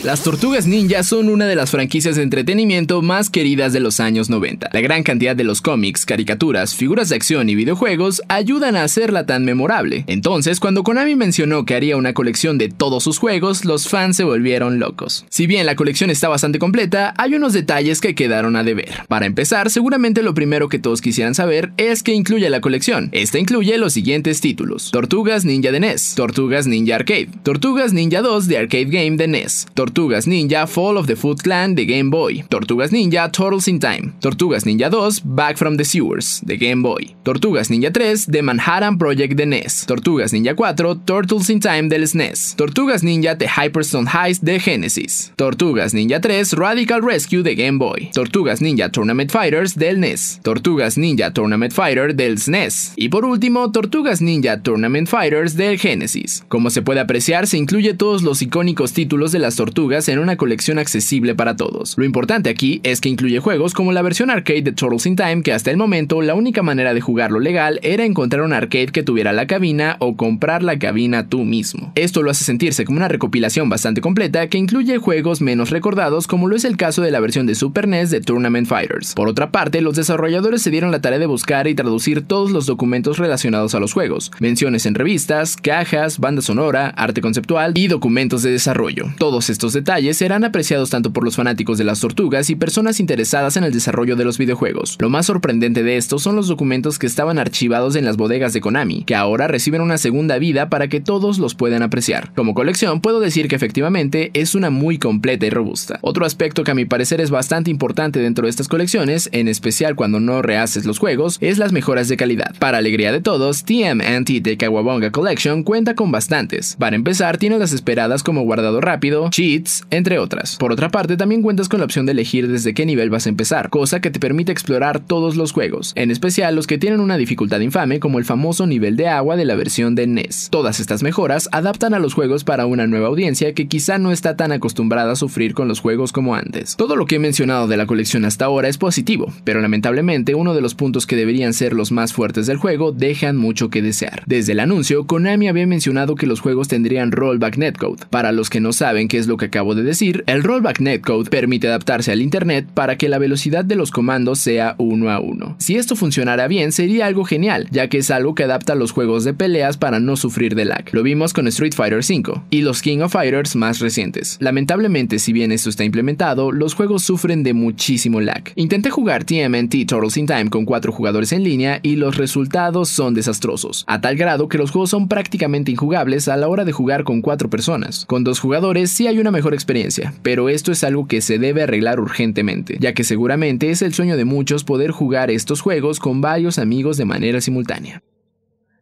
Las 0.06 0.22
Tortugas 0.22 0.68
Ninja 0.68 1.02
son 1.02 1.28
una 1.28 1.46
de 1.46 1.56
las 1.56 1.72
franquicias 1.72 2.14
de 2.14 2.22
entretenimiento 2.22 3.02
más 3.02 3.28
queridas 3.28 3.72
de 3.72 3.80
los 3.80 3.98
años 3.98 4.30
90. 4.30 4.70
La 4.72 4.80
gran 4.80 5.02
cantidad 5.02 5.34
de 5.34 5.42
los 5.42 5.60
cómics, 5.60 6.06
caricaturas, 6.06 6.76
figuras 6.76 7.08
de 7.08 7.16
acción 7.16 7.48
y 7.48 7.56
videojuegos 7.56 8.22
ayudan 8.28 8.76
a 8.76 8.84
hacerla 8.84 9.26
tan 9.26 9.44
memorable. 9.44 10.04
Entonces, 10.06 10.60
cuando 10.60 10.84
Konami 10.84 11.16
mencionó 11.16 11.64
que 11.64 11.74
haría 11.74 11.96
una 11.96 12.14
colección 12.14 12.56
de 12.56 12.68
todos 12.68 13.02
sus 13.02 13.18
juegos, 13.18 13.64
los 13.64 13.88
fans 13.88 14.16
se 14.16 14.22
volvieron 14.22 14.78
locos. 14.78 15.26
Si 15.28 15.48
bien 15.48 15.66
la 15.66 15.74
colección 15.74 16.10
está 16.10 16.28
bastante 16.28 16.60
completa, 16.60 17.12
hay 17.18 17.34
unos 17.34 17.52
detalles 17.52 18.00
que 18.00 18.14
quedaron 18.14 18.54
a 18.54 18.62
deber. 18.62 19.06
Para 19.08 19.26
empezar, 19.26 19.70
seguramente 19.70 20.22
lo 20.22 20.34
primero 20.34 20.68
que 20.68 20.78
todos 20.78 21.00
quisieran 21.00 21.34
saber 21.34 21.72
es 21.78 22.04
qué 22.04 22.12
incluye 22.12 22.48
la 22.48 22.60
colección. 22.60 23.08
Esta 23.26 23.40
incluye 23.40 23.76
los 23.76 23.92
siguientes 23.92 24.40
títulos: 24.40 24.92
Tortugas 24.92 25.44
Ninja 25.44 25.72
de 25.72 25.80
NES, 25.80 26.14
Tortugas 26.14 26.68
Ninja 26.68 26.94
Arcade, 26.94 27.28
Tortugas 27.42 27.92
Ninja 27.92 28.22
2 28.22 28.46
de 28.46 28.56
Arcade 28.56 28.84
Game 28.84 29.16
de 29.16 29.26
NES, 29.26 29.66
Tortugas 29.74 30.28
Ninja 30.28 30.68
Fall 30.68 30.96
of 30.96 31.08
the 31.08 31.16
Foot 31.16 31.42
Clan 31.42 31.74
de 31.74 31.86
Game 31.86 32.08
Boy, 32.08 32.44
Tortugas 32.48 32.92
Ninja 32.92 33.28
Turtles 33.32 33.66
in 33.66 33.80
Time, 33.80 34.12
Tortugas 34.20 34.64
Ninja 34.64 34.90
2 34.90 35.22
Back 35.24 35.56
from 35.56 35.76
the 35.76 35.84
Sewers 35.84 36.40
de 36.44 36.56
Game 36.56 36.82
Boy, 36.82 37.16
Tortugas 37.24 37.68
Ninja 37.68 37.92
3 37.92 38.28
de 38.28 38.42
Manhattan 38.42 38.96
Project 38.96 39.34
de 39.34 39.46
NES, 39.46 39.86
Tortugas 39.86 40.32
Ninja 40.32 40.54
4 40.54 40.94
Turtles 41.04 41.50
in 41.50 41.58
Time 41.58 41.88
del 41.88 42.06
SNES, 42.06 42.54
Tortugas 42.56 43.02
Ninja 43.02 43.36
The 43.36 43.48
Hyperstone 43.48 44.08
Heist 44.08 44.44
de 44.44 44.60
Genesis, 44.60 45.32
Tortugas 45.34 45.94
Ninja 45.94 46.20
3 46.20 46.52
Radical 46.52 47.02
Rescue 47.02 47.42
de 47.42 47.56
Game 47.56 47.78
Boy, 47.78 48.08
Tortugas 48.14 48.60
Ninja 48.60 48.88
Tournament 48.88 49.32
Fighters 49.32 49.74
del 49.74 49.98
NES, 49.98 50.38
Tortugas 50.44 50.96
Ninja 50.96 51.32
Tournament 51.32 51.72
Fighter 51.72 52.14
del 52.14 52.38
SNES 52.38 52.92
y 52.94 53.08
por 53.16 53.24
último 53.24 53.72
Tortugas 53.72 54.20
Ninja 54.20 54.60
Tournament 54.60 55.08
Fighters 55.08 55.56
del 55.56 55.78
Genesis. 55.78 56.44
Como 56.48 56.68
se 56.68 56.82
puede 56.82 57.00
apreciar, 57.00 57.46
se 57.46 57.56
incluye 57.56 57.94
todos 57.94 58.22
los 58.22 58.42
icónicos 58.42 58.92
títulos 58.92 59.32
de 59.32 59.38
las 59.38 59.56
tortugas 59.56 60.10
en 60.10 60.18
una 60.18 60.36
colección 60.36 60.78
accesible 60.78 61.34
para 61.34 61.56
todos. 61.56 61.96
Lo 61.96 62.04
importante 62.04 62.50
aquí 62.50 62.82
es 62.82 63.00
que 63.00 63.08
incluye 63.08 63.40
juegos 63.40 63.72
como 63.72 63.92
la 63.92 64.02
versión 64.02 64.28
arcade 64.28 64.60
de 64.60 64.72
Turtles 64.72 65.06
in 65.06 65.16
Time 65.16 65.40
que 65.40 65.54
hasta 65.54 65.70
el 65.70 65.78
momento 65.78 66.20
la 66.20 66.34
única 66.34 66.62
manera 66.62 66.92
de 66.92 67.00
jugarlo 67.00 67.40
legal 67.40 67.80
era 67.82 68.04
encontrar 68.04 68.42
un 68.42 68.52
arcade 68.52 68.88
que 68.88 69.02
tuviera 69.02 69.32
la 69.32 69.46
cabina 69.46 69.96
o 70.00 70.18
comprar 70.18 70.62
la 70.62 70.78
cabina 70.78 71.26
tú 71.26 71.46
mismo. 71.46 71.92
Esto 71.94 72.22
lo 72.22 72.30
hace 72.30 72.44
sentirse 72.44 72.84
como 72.84 72.98
una 72.98 73.08
recopilación 73.08 73.70
bastante 73.70 74.02
completa 74.02 74.46
que 74.48 74.58
incluye 74.58 74.98
juegos 74.98 75.40
menos 75.40 75.70
recordados 75.70 76.26
como 76.26 76.48
lo 76.48 76.56
es 76.56 76.66
el 76.66 76.76
caso 76.76 77.00
de 77.00 77.12
la 77.12 77.20
versión 77.20 77.46
de 77.46 77.54
Super 77.54 77.88
NES 77.88 78.10
de 78.10 78.20
Tournament 78.20 78.68
Fighters. 78.68 79.14
Por 79.14 79.26
otra 79.28 79.52
parte, 79.52 79.80
los 79.80 79.96
desarrolladores 79.96 80.60
se 80.60 80.70
dieron 80.70 80.90
la 80.90 81.00
tarea 81.00 81.18
de 81.18 81.24
buscar 81.24 81.66
y 81.66 81.74
traducir 81.74 82.20
todos 82.20 82.50
los 82.50 82.66
documentos 82.66 82.95
relacionados 83.04 83.74
a 83.74 83.80
los 83.80 83.92
juegos, 83.92 84.30
menciones 84.40 84.86
en 84.86 84.94
revistas, 84.94 85.56
cajas, 85.56 86.18
banda 86.18 86.42
sonora, 86.42 86.88
arte 86.96 87.20
conceptual 87.20 87.72
y 87.76 87.88
documentos 87.88 88.42
de 88.42 88.50
desarrollo. 88.50 89.06
Todos 89.18 89.50
estos 89.50 89.72
detalles 89.72 90.16
serán 90.16 90.44
apreciados 90.44 90.90
tanto 90.90 91.12
por 91.12 91.24
los 91.24 91.36
fanáticos 91.36 91.78
de 91.78 91.84
las 91.84 92.00
tortugas 92.00 92.50
y 92.50 92.56
personas 92.56 93.00
interesadas 93.00 93.56
en 93.56 93.64
el 93.64 93.72
desarrollo 93.72 94.16
de 94.16 94.24
los 94.24 94.38
videojuegos. 94.38 94.96
Lo 94.98 95.10
más 95.10 95.26
sorprendente 95.26 95.82
de 95.82 95.96
esto 95.96 96.18
son 96.18 96.36
los 96.36 96.48
documentos 96.48 96.98
que 96.98 97.06
estaban 97.06 97.38
archivados 97.38 97.96
en 97.96 98.04
las 98.04 98.16
bodegas 98.16 98.52
de 98.52 98.60
Konami, 98.60 99.04
que 99.04 99.14
ahora 99.14 99.48
reciben 99.48 99.80
una 99.80 99.98
segunda 99.98 100.38
vida 100.38 100.68
para 100.68 100.88
que 100.88 101.00
todos 101.00 101.38
los 101.38 101.54
puedan 101.54 101.82
apreciar. 101.82 102.32
Como 102.34 102.54
colección, 102.54 103.00
puedo 103.00 103.20
decir 103.20 103.48
que 103.48 103.56
efectivamente 103.56 104.30
es 104.34 104.54
una 104.54 104.70
muy 104.70 104.98
completa 104.98 105.46
y 105.46 105.50
robusta. 105.50 105.98
Otro 106.02 106.24
aspecto 106.24 106.64
que 106.64 106.70
a 106.70 106.74
mi 106.74 106.84
parecer 106.84 107.20
es 107.20 107.30
bastante 107.30 107.70
importante 107.70 108.20
dentro 108.20 108.46
de 108.46 108.50
estas 108.50 108.68
colecciones, 108.68 109.28
en 109.32 109.48
especial 109.48 109.96
cuando 109.96 110.20
no 110.20 110.42
rehaces 110.42 110.86
los 110.86 110.98
juegos, 110.98 111.38
es 111.40 111.58
las 111.58 111.72
mejoras 111.72 112.08
de 112.08 112.16
calidad. 112.16 112.54
Para 112.58 112.80
alegría 112.86 113.10
de 113.10 113.20
todos, 113.20 113.64
TMNT 113.64 114.42
de 114.42 114.56
Kawabonga 114.56 115.10
Collection 115.10 115.64
cuenta 115.64 115.96
con 115.96 116.12
bastantes. 116.12 116.76
Para 116.78 116.94
empezar, 116.94 117.36
tiene 117.36 117.58
las 117.58 117.72
esperadas 117.72 118.22
como 118.22 118.42
guardado 118.42 118.80
rápido, 118.80 119.28
cheats, 119.30 119.82
entre 119.90 120.20
otras. 120.20 120.54
Por 120.54 120.70
otra 120.70 120.88
parte, 120.90 121.16
también 121.16 121.42
cuentas 121.42 121.68
con 121.68 121.80
la 121.80 121.84
opción 121.84 122.06
de 122.06 122.12
elegir 122.12 122.46
desde 122.46 122.74
qué 122.74 122.86
nivel 122.86 123.10
vas 123.10 123.26
a 123.26 123.28
empezar, 123.28 123.70
cosa 123.70 123.98
que 124.00 124.12
te 124.12 124.20
permite 124.20 124.52
explorar 124.52 125.00
todos 125.00 125.34
los 125.34 125.50
juegos, 125.50 125.94
en 125.96 126.12
especial 126.12 126.54
los 126.54 126.68
que 126.68 126.78
tienen 126.78 127.00
una 127.00 127.16
dificultad 127.16 127.58
infame 127.58 127.98
como 127.98 128.20
el 128.20 128.24
famoso 128.24 128.68
nivel 128.68 128.94
de 128.94 129.08
agua 129.08 129.34
de 129.34 129.46
la 129.46 129.56
versión 129.56 129.96
de 129.96 130.06
NES. 130.06 130.46
Todas 130.52 130.78
estas 130.78 131.02
mejoras 131.02 131.48
adaptan 131.50 131.92
a 131.92 131.98
los 131.98 132.14
juegos 132.14 132.44
para 132.44 132.66
una 132.66 132.86
nueva 132.86 133.08
audiencia 133.08 133.52
que 133.52 133.66
quizá 133.66 133.98
no 133.98 134.12
está 134.12 134.36
tan 134.36 134.52
acostumbrada 134.52 135.10
a 135.10 135.16
sufrir 135.16 135.54
con 135.54 135.66
los 135.66 135.80
juegos 135.80 136.12
como 136.12 136.36
antes. 136.36 136.76
Todo 136.76 136.94
lo 136.94 137.06
que 137.06 137.16
he 137.16 137.18
mencionado 137.18 137.66
de 137.66 137.78
la 137.78 137.86
colección 137.86 138.24
hasta 138.24 138.44
ahora 138.44 138.68
es 138.68 138.78
positivo, 138.78 139.32
pero 139.42 139.60
lamentablemente 139.60 140.36
uno 140.36 140.54
de 140.54 140.60
los 140.60 140.76
puntos 140.76 141.04
que 141.04 141.16
deberían 141.16 141.52
ser 141.52 141.72
los 141.72 141.90
más 141.90 142.12
fuertes 142.12 142.46
del 142.46 142.58
juego 142.58 142.75
dejan 142.76 143.36
mucho 143.36 143.70
que 143.70 143.82
desear. 143.82 144.22
Desde 144.26 144.52
el 144.52 144.60
anuncio, 144.60 145.06
Konami 145.06 145.48
había 145.48 145.66
mencionado 145.66 146.14
que 146.14 146.26
los 146.26 146.40
juegos 146.40 146.68
tendrían 146.68 147.12
rollback 147.12 147.56
netcode. 147.56 148.04
Para 148.10 148.32
los 148.32 148.50
que 148.50 148.60
no 148.60 148.72
saben 148.72 149.08
qué 149.08 149.18
es 149.18 149.26
lo 149.26 149.36
que 149.36 149.46
acabo 149.46 149.74
de 149.74 149.82
decir, 149.82 150.24
el 150.26 150.42
rollback 150.42 150.80
netcode 150.80 151.30
permite 151.30 151.68
adaptarse 151.68 152.12
al 152.12 152.22
internet 152.22 152.66
para 152.74 152.96
que 152.96 153.08
la 153.08 153.18
velocidad 153.18 153.64
de 153.64 153.76
los 153.76 153.90
comandos 153.90 154.40
sea 154.40 154.74
uno 154.78 155.10
a 155.10 155.20
uno. 155.20 155.56
Si 155.58 155.76
esto 155.76 155.96
funcionara 155.96 156.48
bien, 156.48 156.72
sería 156.72 157.06
algo 157.06 157.24
genial, 157.24 157.68
ya 157.70 157.88
que 157.88 157.98
es 157.98 158.10
algo 158.10 158.34
que 158.34 158.44
adapta 158.44 158.74
los 158.74 158.92
juegos 158.92 159.24
de 159.24 159.34
peleas 159.34 159.76
para 159.76 160.00
no 160.00 160.16
sufrir 160.16 160.54
de 160.54 160.64
lag. 160.64 160.84
Lo 160.92 161.02
vimos 161.02 161.32
con 161.32 161.46
Street 161.48 161.74
Fighter 161.74 161.98
V 161.98 162.42
y 162.50 162.62
los 162.62 162.82
King 162.82 162.98
of 163.00 163.12
Fighters 163.12 163.56
más 163.56 163.80
recientes. 163.80 164.36
Lamentablemente, 164.40 165.18
si 165.18 165.32
bien 165.32 165.52
esto 165.52 165.70
está 165.70 165.84
implementado, 165.84 166.52
los 166.52 166.74
juegos 166.74 167.02
sufren 167.02 167.42
de 167.42 167.54
muchísimo 167.54 168.20
lag. 168.20 168.42
Intenté 168.54 168.90
jugar 168.90 169.24
TMNT 169.24 169.86
Turtles 169.86 170.16
in 170.16 170.26
Time 170.26 170.50
con 170.50 170.64
cuatro 170.64 170.92
jugadores 170.92 171.32
en 171.32 171.44
línea 171.44 171.80
y 171.82 171.96
los 171.96 172.16
resultados 172.16 172.65
son 172.88 173.14
desastrosos, 173.14 173.84
a 173.86 174.00
tal 174.00 174.16
grado 174.16 174.48
que 174.48 174.58
los 174.58 174.70
juegos 174.70 174.90
son 174.90 175.08
prácticamente 175.08 175.70
injugables 175.70 176.28
a 176.28 176.36
la 176.36 176.48
hora 176.48 176.64
de 176.64 176.72
jugar 176.72 177.04
con 177.04 177.22
cuatro 177.22 177.48
personas. 177.48 178.04
Con 178.06 178.24
dos 178.24 178.40
jugadores 178.40 178.90
sí 178.90 179.06
hay 179.06 179.18
una 179.18 179.30
mejor 179.30 179.54
experiencia, 179.54 180.12
pero 180.22 180.48
esto 180.48 180.72
es 180.72 180.84
algo 180.84 181.06
que 181.06 181.20
se 181.20 181.38
debe 181.38 181.62
arreglar 181.62 182.00
urgentemente, 182.00 182.76
ya 182.80 182.92
que 182.92 183.04
seguramente 183.04 183.70
es 183.70 183.82
el 183.82 183.94
sueño 183.94 184.16
de 184.16 184.24
muchos 184.24 184.64
poder 184.64 184.90
jugar 184.90 185.30
estos 185.30 185.60
juegos 185.60 186.00
con 186.00 186.20
varios 186.20 186.58
amigos 186.58 186.96
de 186.96 187.04
manera 187.04 187.40
simultánea. 187.40 188.02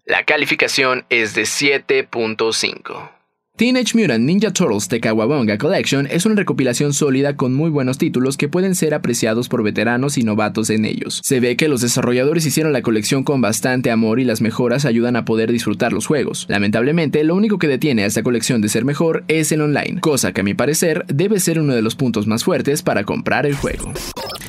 La 0.07 0.25
calificación 0.25 1.07
es 1.09 1.35
de 1.35 1.42
7.5. 1.42 3.13
Teenage 3.56 3.96
Mutant 3.96 4.24
Ninja 4.24 4.52
Turtles 4.52 4.88
The 4.88 4.98
Kawabonga 4.98 5.58
Collection 5.58 6.08
es 6.10 6.26
una 6.26 6.34
recopilación 6.34 6.92
sólida 6.92 7.36
con 7.36 7.54
muy 7.54 7.70
buenos 7.70 7.98
títulos 7.98 8.36
que 8.36 8.48
pueden 8.48 8.74
ser 8.74 8.94
apreciados 8.94 9.48
por 9.48 9.62
veteranos 9.62 10.18
y 10.18 10.24
novatos 10.24 10.70
en 10.70 10.84
ellos. 10.84 11.20
Se 11.22 11.38
ve 11.38 11.56
que 11.56 11.68
los 11.68 11.80
desarrolladores 11.80 12.44
hicieron 12.46 12.72
la 12.72 12.82
colección 12.82 13.22
con 13.22 13.40
bastante 13.40 13.92
amor 13.92 14.18
y 14.18 14.24
las 14.24 14.40
mejoras 14.40 14.84
ayudan 14.84 15.14
a 15.14 15.24
poder 15.24 15.52
disfrutar 15.52 15.92
los 15.92 16.08
juegos. 16.08 16.46
Lamentablemente, 16.48 17.22
lo 17.22 17.36
único 17.36 17.60
que 17.60 17.68
detiene 17.68 18.02
a 18.02 18.06
esta 18.06 18.24
colección 18.24 18.60
de 18.60 18.68
ser 18.68 18.84
mejor 18.84 19.22
es 19.28 19.52
el 19.52 19.60
online, 19.60 20.00
cosa 20.00 20.32
que 20.32 20.40
a 20.40 20.44
mi 20.44 20.54
parecer 20.54 21.04
debe 21.06 21.38
ser 21.38 21.60
uno 21.60 21.76
de 21.76 21.82
los 21.82 21.94
puntos 21.94 22.26
más 22.26 22.42
fuertes 22.42 22.82
para 22.82 23.04
comprar 23.04 23.46
el 23.46 23.54
juego. 23.54 23.92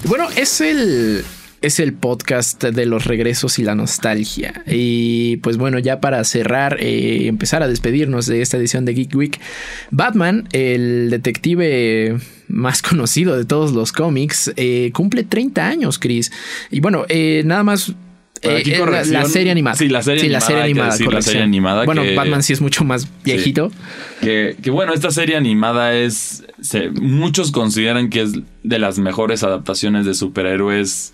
Bueno, 0.06 0.26
es 0.36 0.62
el 0.62 1.24
es 1.66 1.80
el 1.80 1.94
podcast 1.94 2.64
de 2.64 2.86
los 2.86 3.06
regresos 3.06 3.58
y 3.58 3.64
la 3.64 3.74
nostalgia. 3.74 4.64
Y 4.68 5.38
pues 5.38 5.58
bueno, 5.58 5.80
ya 5.80 6.00
para 6.00 6.24
cerrar, 6.24 6.78
eh, 6.80 7.28
empezar 7.28 7.64
a 7.64 7.68
despedirnos 7.68 8.28
de 8.28 8.42
esta 8.42 8.58
edición 8.58 8.86
de 8.86 8.94
Geek 8.94 9.16
Week, 9.16 9.40
Batman, 9.90 10.48
el 10.52 11.10
detective 11.10 12.18
más 12.48 12.82
conocido 12.84 13.36
de 13.36 13.46
todos 13.46 13.74
los 13.74 13.92
cómics, 13.92 14.54
eh, 14.58 14.92
cumple 14.94 15.24
30 15.24 15.68
años, 15.68 15.98
Chris. 15.98 16.32
Y 16.70 16.82
bueno, 16.82 17.06
eh, 17.10 17.42
nada 17.46 17.64
más 17.64 17.94
la, 18.44 19.26
serie 19.26 19.52
animada. 19.52 19.76
Sí, 19.76 19.90
la 19.90 20.04
serie 20.04 20.22
animada. 20.62 20.96
la 21.12 21.22
serie 21.22 21.42
animada. 21.42 21.86
Bueno, 21.86 22.04
Batman 22.16 22.44
sí 22.44 22.54
es 22.54 22.62
mucho 22.62 22.84
más 22.84 23.08
viejito. 23.24 23.72
Que, 24.22 24.56
que, 24.62 24.70
bueno, 24.70 24.94
esta 24.94 25.10
serie 25.10 25.36
animada 25.36 25.96
es. 25.96 26.44
muchos 27.02 27.52
consideran 27.52 28.12
que 28.12 28.22
es 28.22 28.34
de 28.62 28.78
las 28.80 29.00
mejores 29.00 29.42
adaptaciones 29.42 30.06
de 30.06 30.14
superhéroes 30.14 31.14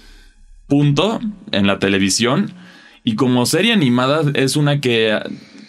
punto 0.72 1.20
en 1.52 1.68
la 1.68 1.80
televisión. 1.80 2.54
Y 3.04 3.16
como 3.16 3.46
serie 3.46 3.74
animada 3.74 4.22
es 4.36 4.56
una 4.56 4.80
que, 4.80 5.20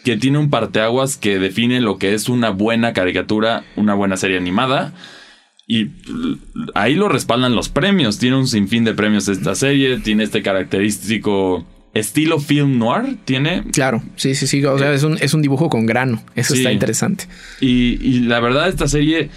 que 0.04 0.16
tiene 0.16 0.38
un 0.38 0.48
parteaguas 0.48 1.16
que 1.16 1.40
define 1.40 1.80
lo 1.80 1.98
que 1.98 2.14
es 2.14 2.28
una 2.28 2.50
buena 2.50 2.92
caricatura, 2.92 3.64
una 3.74 3.94
buena 3.94 4.16
serie 4.16 4.36
animada. 4.36 4.94
Y 5.66 5.88
ahí 6.74 6.94
lo 6.94 7.08
respaldan 7.08 7.56
los 7.56 7.68
premios. 7.68 8.18
Tiene 8.18 8.36
un 8.36 8.46
sinfín 8.46 8.84
de 8.84 8.94
premios 8.94 9.26
esta 9.26 9.56
serie. 9.56 9.98
Tiene 9.98 10.22
este 10.22 10.40
característico 10.40 11.66
estilo 11.94 12.38
film 12.38 12.78
noir. 12.78 13.16
Tiene. 13.24 13.64
Claro, 13.72 14.04
sí, 14.14 14.36
sí, 14.36 14.46
sí. 14.46 14.64
O 14.64 14.78
sea, 14.78 14.92
es 14.92 15.02
un, 15.02 15.18
es 15.20 15.34
un 15.34 15.42
dibujo 15.42 15.68
con 15.68 15.84
grano. 15.84 16.22
Eso 16.36 16.54
está 16.54 16.70
interesante. 16.70 17.24
Y, 17.60 17.98
y 18.00 18.20
la 18.20 18.38
verdad, 18.38 18.68
esta 18.68 18.86
serie 18.86 19.30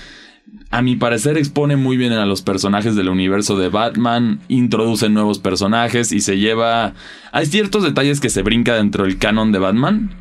a 0.76 0.82
mi 0.82 0.98
parecer 0.98 1.38
expone 1.38 1.78
muy 1.78 1.96
bien 1.96 2.12
a 2.12 2.26
los 2.26 2.42
personajes 2.42 2.98
del 2.98 3.08
universo 3.08 3.58
de 3.58 3.70
Batman, 3.70 4.42
introduce 4.50 5.08
nuevos 5.08 5.40
personajes 5.40 6.12
y 6.12 6.20
se 6.20 6.38
lleva... 6.38 6.94
Hay 7.32 7.46
ciertos 7.46 7.84
detalles 7.84 8.20
que 8.20 8.30
se 8.30 8.42
brinca 8.42 8.76
dentro 8.76 9.06
del 9.06 9.18
canon 9.18 9.54
de 9.54 9.60
Batman. 9.60 10.14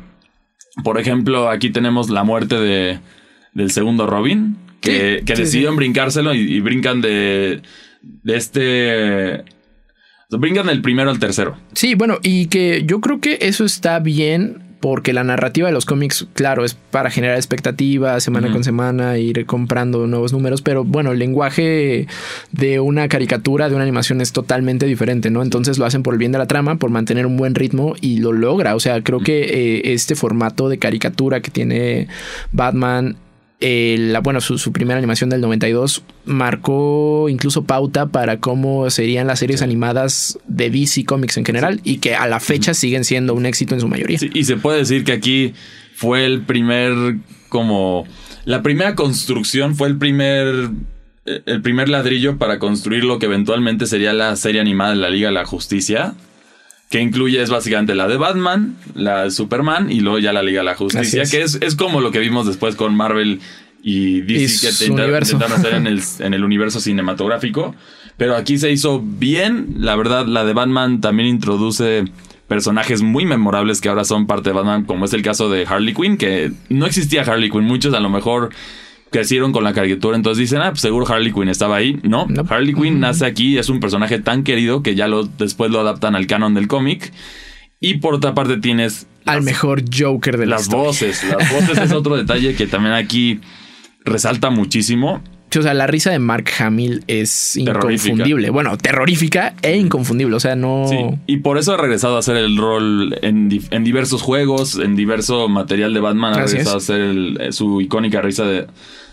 Por 0.81 0.97
ejemplo, 0.97 1.49
aquí 1.49 1.71
tenemos 1.71 2.09
la 2.09 2.23
muerte 2.23 2.55
de, 2.55 2.99
del 3.51 3.71
segundo 3.71 4.07
Robin, 4.07 4.55
que, 4.79 5.23
que 5.25 5.35
decidieron 5.35 5.75
brincárselo 5.75 6.33
y, 6.33 6.61
brincan 6.61 7.01
de, 7.01 7.61
de 8.01 8.37
este... 8.37 9.43
Brincan 10.29 10.67
del 10.67 10.81
primero 10.81 11.09
al 11.09 11.19
tercero. 11.19 11.57
Sí, 11.73 11.95
bueno, 11.95 12.19
y 12.23 12.45
que 12.45 12.85
yo 12.85 13.01
creo 13.01 13.19
que 13.19 13.39
eso 13.41 13.65
está 13.65 13.99
bien 13.99 14.64
porque 14.79 15.13
la 15.13 15.23
narrativa 15.23 15.67
de 15.67 15.73
los 15.73 15.85
cómics, 15.85 16.27
claro, 16.33 16.63
es 16.65 16.75
para 16.75 17.09
generar 17.09 17.37
expectativas 17.37 18.23
semana 18.23 18.51
con 18.51 18.63
semana, 18.63 19.17
ir 19.17 19.45
comprando 19.45 20.05
nuevos 20.07 20.33
números, 20.33 20.61
pero 20.61 20.83
bueno, 20.83 21.11
el 21.11 21.19
lenguaje 21.19 22.07
de 22.51 22.79
una 22.79 23.07
caricatura, 23.07 23.69
de 23.69 23.75
una 23.75 23.83
animación 23.83 24.21
es 24.21 24.31
totalmente 24.31 24.85
diferente, 24.85 25.29
¿no? 25.29 25.41
Entonces 25.41 25.77
lo 25.77 25.85
hacen 25.85 26.03
por 26.03 26.13
el 26.13 26.19
bien 26.19 26.31
de 26.31 26.37
la 26.37 26.47
trama, 26.47 26.75
por 26.75 26.89
mantener 26.89 27.25
un 27.25 27.37
buen 27.37 27.55
ritmo 27.55 27.95
y 28.01 28.19
lo 28.19 28.31
logra. 28.31 28.75
O 28.75 28.79
sea, 28.79 29.01
creo 29.01 29.19
que 29.19 29.43
eh, 29.43 29.93
este 29.93 30.15
formato 30.15 30.69
de 30.69 30.77
caricatura 30.77 31.41
que 31.41 31.51
tiene 31.51 32.07
Batman 32.51 33.17
la, 33.59 34.19
bueno, 34.19 34.41
su, 34.41 34.71
primera 34.71 34.97
animación 34.97 35.29
del 35.29 35.41
92 35.41 36.03
marcó 36.25 37.27
incluso 37.29 37.63
pauta 37.63 38.07
para 38.07 38.39
cómo 38.39 38.89
serían 38.89 39.27
las 39.27 39.39
series 39.39 39.61
animadas 39.61 40.37
de 40.47 40.69
DC 40.69 41.05
Comics 41.05 41.37
en 41.37 41.45
general 41.45 41.79
y 41.83 41.97
que 41.97 42.15
a 42.15 42.27
la 42.27 42.39
fecha 42.39 42.73
siguen 42.73 43.05
siendo 43.05 43.33
un 43.33 43.45
éxito 43.45 43.73
en 43.73 43.81
su 43.81 43.87
mayoría. 43.87 44.19
y 44.33 44.43
se 44.43 44.57
puede 44.57 44.79
decir 44.79 45.03
que 45.03 45.13
aquí 45.13 45.53
fue 45.93 46.25
el 46.25 46.41
primer, 46.41 47.17
como, 47.49 48.05
la 48.43 48.61
primera 48.61 48.95
construcción, 48.95 49.75
fue 49.75 49.87
el 49.87 49.97
primer, 49.97 50.69
el 51.25 51.61
primer 51.61 51.89
ladrillo 51.89 52.37
para 52.37 52.59
construir 52.59 53.05
lo 53.05 53.19
que 53.19 53.25
eventualmente 53.27 53.85
sería 53.85 54.13
la 54.13 54.35
serie 54.35 54.59
animada 54.59 54.91
de 54.91 54.97
la 54.97 55.09
Liga 55.09 55.29
de 55.29 55.33
la 55.33 55.45
Justicia 55.45 56.13
que 56.89 57.01
incluye 57.01 57.41
es 57.41 57.49
básicamente 57.49 57.95
la 57.95 58.07
de 58.07 58.17
Batman, 58.17 58.75
la 58.93 59.23
de 59.23 59.31
Superman 59.31 59.91
y 59.91 60.01
luego 60.01 60.19
ya 60.19 60.33
la 60.33 60.43
Liga 60.43 60.59
de 60.61 60.65
la 60.65 60.75
Justicia, 60.75 61.23
que 61.29 61.41
es, 61.41 61.57
es, 61.61 61.75
como 61.75 61.99
lo 61.99 62.11
que 62.11 62.19
vimos 62.19 62.45
después 62.45 62.75
con 62.75 62.95
Marvel 62.95 63.39
y 63.81 64.21
DC 64.21 64.77
que 64.77 64.85
intentaron 64.85 65.53
hacer 65.53 65.73
en 65.73 65.87
el, 65.87 66.01
en 66.19 66.33
el 66.33 66.43
universo 66.43 66.79
cinematográfico. 66.79 67.75
Pero 68.17 68.35
aquí 68.35 68.57
se 68.57 68.71
hizo 68.71 69.01
bien, 69.03 69.75
la 69.77 69.95
verdad, 69.95 70.25
la 70.25 70.45
de 70.45 70.53
Batman 70.53 71.01
también 71.01 71.27
introduce 71.27 72.05
personajes 72.47 73.01
muy 73.01 73.25
memorables 73.25 73.81
que 73.81 73.89
ahora 73.89 74.05
son 74.05 74.27
parte 74.27 74.49
de 74.49 74.55
Batman, 74.55 74.85
como 74.85 75.05
es 75.05 75.13
el 75.13 75.21
caso 75.21 75.49
de 75.49 75.65
Harley 75.65 75.93
Quinn, 75.93 76.17
que 76.17 76.51
no 76.69 76.85
existía 76.85 77.23
Harley 77.23 77.49
Quinn, 77.49 77.63
muchos 77.63 77.93
a 77.93 77.99
lo 77.99 78.09
mejor 78.09 78.51
crecieron 79.15 79.53
con 79.53 79.63
la 79.63 79.71
caricatura, 79.71 80.17
entonces 80.17 80.39
dicen, 80.39 80.61
ah, 80.61 80.71
pues 80.71 80.81
seguro 80.81 81.07
Harley 81.07 81.31
Quinn 81.31 81.47
estaba 81.47 81.77
ahí. 81.77 82.01
No, 82.03 82.27
Harley 82.49 82.73
Quinn 82.73 82.99
nace 82.99 83.25
aquí, 83.25 83.57
es 83.57 83.69
un 83.69 83.79
personaje 83.79 84.19
tan 84.19 84.43
querido 84.43 84.83
que 84.83 84.93
ya 84.93 85.07
lo, 85.07 85.23
después 85.23 85.71
lo 85.71 85.79
adaptan 85.79 86.17
al 86.17 86.27
canon 86.27 86.53
del 86.53 86.67
cómic. 86.67 87.13
Y 87.79 87.95
por 87.95 88.13
otra 88.13 88.33
parte 88.33 88.57
tienes... 88.57 89.07
Al 89.25 89.41
mejor 89.41 89.83
Joker 89.89 90.37
de 90.37 90.47
las 90.47 90.67
voces. 90.67 91.23
Las 91.23 91.49
voces 91.49 91.77
es 91.77 91.93
otro 91.93 92.17
detalle 92.17 92.55
que 92.55 92.67
también 92.67 92.93
aquí 92.93 93.39
resalta 94.03 94.49
muchísimo. 94.49 95.23
O 95.59 95.63
sea, 95.63 95.73
la 95.73 95.87
risa 95.87 96.11
de 96.11 96.19
Mark 96.19 96.45
Hamill 96.59 97.03
es 97.07 97.55
inconfundible. 97.55 98.49
Bueno, 98.49 98.77
terrorífica 98.77 99.55
e 99.61 99.75
inconfundible. 99.75 100.35
O 100.35 100.39
sea, 100.39 100.55
no. 100.55 100.85
Sí. 100.89 100.97
Y 101.27 101.37
por 101.37 101.57
eso 101.57 101.73
ha 101.73 101.77
regresado 101.77 102.15
a 102.15 102.19
hacer 102.19 102.37
el 102.37 102.57
rol 102.57 103.17
en, 103.21 103.49
diversos 103.49 104.21
juegos, 104.21 104.77
en 104.77 104.95
diverso 104.95 105.47
material 105.47 105.93
de 105.93 105.99
Batman. 105.99 106.33
Ha 106.33 106.45
regresado 106.45 106.75
a 106.75 106.79
hacer 106.79 107.53
su 107.53 107.81
icónica 107.81 108.21
risa 108.21 108.45
de, 108.45 108.67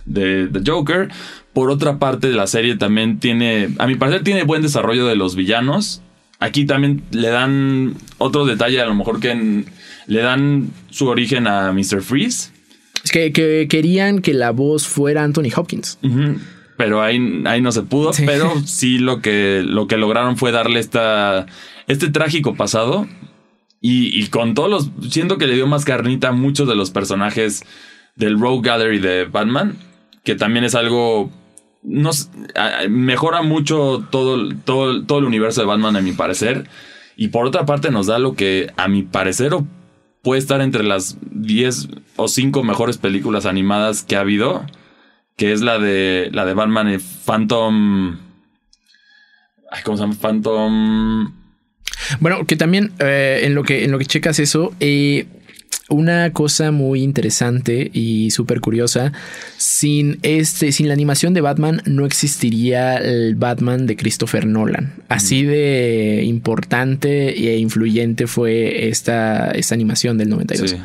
de 0.04 0.48
The 0.48 0.70
Joker. 0.70 1.08
Por 1.52 1.70
otra 1.70 1.98
parte, 1.98 2.30
la 2.30 2.46
serie 2.46 2.76
también 2.76 3.18
tiene, 3.18 3.68
a 3.78 3.86
mi 3.86 3.96
parecer, 3.96 4.24
tiene 4.24 4.44
buen 4.44 4.62
desarrollo 4.62 5.06
de 5.06 5.16
los 5.16 5.36
villanos. 5.36 6.02
Aquí 6.38 6.64
también 6.64 7.02
le 7.12 7.28
dan 7.28 7.94
otro 8.18 8.44
detalle, 8.46 8.80
a 8.80 8.86
lo 8.86 8.94
mejor 8.94 9.20
que 9.20 9.64
le 10.06 10.20
dan 10.20 10.70
su 10.90 11.06
origen 11.06 11.46
a 11.46 11.72
Mr. 11.72 12.02
Freeze. 12.02 12.50
Es 13.04 13.10
que, 13.10 13.32
querían 13.68 14.20
que 14.20 14.34
la 14.34 14.50
voz 14.50 14.86
fuera 14.86 15.24
Anthony 15.24 15.50
Hopkins. 15.54 15.98
Pero 16.76 17.02
ahí, 17.02 17.42
ahí 17.46 17.60
no 17.60 17.72
se 17.72 17.82
pudo. 17.82 18.12
Pero 18.24 18.60
sí 18.64 18.98
lo 18.98 19.20
que, 19.20 19.62
lo 19.64 19.86
que 19.86 19.96
lograron 19.96 20.36
fue 20.36 20.52
darle 20.52 20.80
esta, 20.80 21.46
este 21.86 22.10
trágico 22.10 22.54
pasado. 22.54 23.06
Y, 23.80 24.16
y, 24.20 24.28
con 24.28 24.54
todos 24.54 24.70
los. 24.70 25.10
Siento 25.10 25.38
que 25.38 25.48
le 25.48 25.54
dio 25.54 25.66
más 25.66 25.84
carnita 25.84 26.28
a 26.28 26.32
muchos 26.32 26.68
de 26.68 26.76
los 26.76 26.90
personajes 26.90 27.64
del 28.14 28.38
Rogue 28.38 28.68
Gallery 28.68 29.00
de 29.00 29.24
Batman. 29.24 29.76
Que 30.22 30.36
también 30.36 30.64
es 30.64 30.76
algo. 30.76 31.30
Nos, 31.82 32.30
mejora 32.88 33.42
mucho 33.42 34.06
todo, 34.10 34.48
todo, 34.64 35.04
todo 35.04 35.18
el 35.18 35.24
universo 35.24 35.60
de 35.60 35.66
Batman, 35.66 35.96
a 35.96 36.00
mi 36.00 36.12
parecer. 36.12 36.68
Y 37.16 37.28
por 37.28 37.44
otra 37.44 37.66
parte, 37.66 37.90
nos 37.90 38.06
da 38.06 38.20
lo 38.20 38.34
que, 38.34 38.72
a 38.76 38.86
mi 38.86 39.02
parecer, 39.02 39.52
puede 40.22 40.40
estar 40.40 40.60
entre 40.60 40.84
las 40.84 41.16
10 41.30 41.88
o 42.16 42.28
5 42.28 42.62
mejores 42.62 42.98
películas 42.98 43.46
animadas 43.46 44.02
que 44.02 44.16
ha 44.16 44.20
habido, 44.20 44.64
que 45.36 45.52
es 45.52 45.60
la 45.60 45.78
de 45.78 46.30
la 46.32 46.44
de 46.44 46.54
Batman 46.54 46.92
y 46.92 46.98
Phantom 46.98 48.18
¿cómo 49.84 49.96
se 49.96 50.02
llama? 50.02 50.14
Phantom 50.20 51.32
Bueno, 52.20 52.44
que 52.46 52.56
también 52.56 52.92
eh, 52.98 53.40
en 53.44 53.54
lo 53.54 53.62
que 53.62 53.84
en 53.84 53.90
lo 53.90 53.98
que 53.98 54.06
checas 54.06 54.38
eso, 54.38 54.74
eh, 54.80 55.26
una 55.92 56.32
cosa 56.32 56.70
muy 56.70 57.02
interesante 57.02 57.90
y 57.92 58.30
súper 58.30 58.60
curiosa, 58.60 59.12
sin, 59.56 60.18
este, 60.22 60.72
sin 60.72 60.88
la 60.88 60.94
animación 60.94 61.34
de 61.34 61.40
Batman 61.40 61.82
no 61.86 62.04
existiría 62.04 62.96
el 62.96 63.34
Batman 63.36 63.86
de 63.86 63.96
Christopher 63.96 64.46
Nolan. 64.46 64.94
Así 65.08 65.44
de 65.44 66.22
importante 66.24 67.28
e 67.30 67.58
influyente 67.58 68.26
fue 68.26 68.88
esta, 68.88 69.50
esta 69.50 69.74
animación 69.74 70.18
del 70.18 70.30
92. 70.30 70.76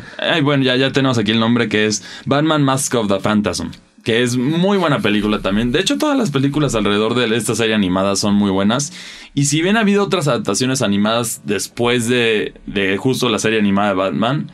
bueno, 0.43 0.63
ya, 0.63 0.75
ya 0.75 0.91
tenemos 0.91 1.17
aquí 1.17 1.31
el 1.31 1.39
nombre 1.39 1.69
que 1.69 1.85
es 1.85 2.03
Batman 2.25 2.63
Mask 2.63 2.93
of 2.95 3.07
the 3.07 3.19
Phantasm 3.19 3.71
que 4.07 4.23
es 4.23 4.37
muy 4.37 4.77
buena 4.77 4.99
película 4.99 5.41
también. 5.41 5.73
De 5.73 5.81
hecho, 5.81 5.97
todas 5.97 6.17
las 6.17 6.31
películas 6.31 6.75
alrededor 6.75 7.13
de 7.13 7.35
esta 7.35 7.55
serie 7.55 7.75
animada 7.75 8.15
son 8.15 8.35
muy 8.35 8.49
buenas. 8.49 8.93
Y 9.33 9.47
si 9.47 9.61
bien 9.61 9.75
ha 9.75 9.81
habido 9.81 10.01
otras 10.01 10.29
adaptaciones 10.29 10.81
animadas 10.81 11.41
después 11.43 12.07
de, 12.07 12.53
de 12.67 12.95
justo 12.95 13.27
la 13.27 13.37
serie 13.37 13.59
animada 13.59 13.89
de 13.89 13.95
Batman, 13.95 14.47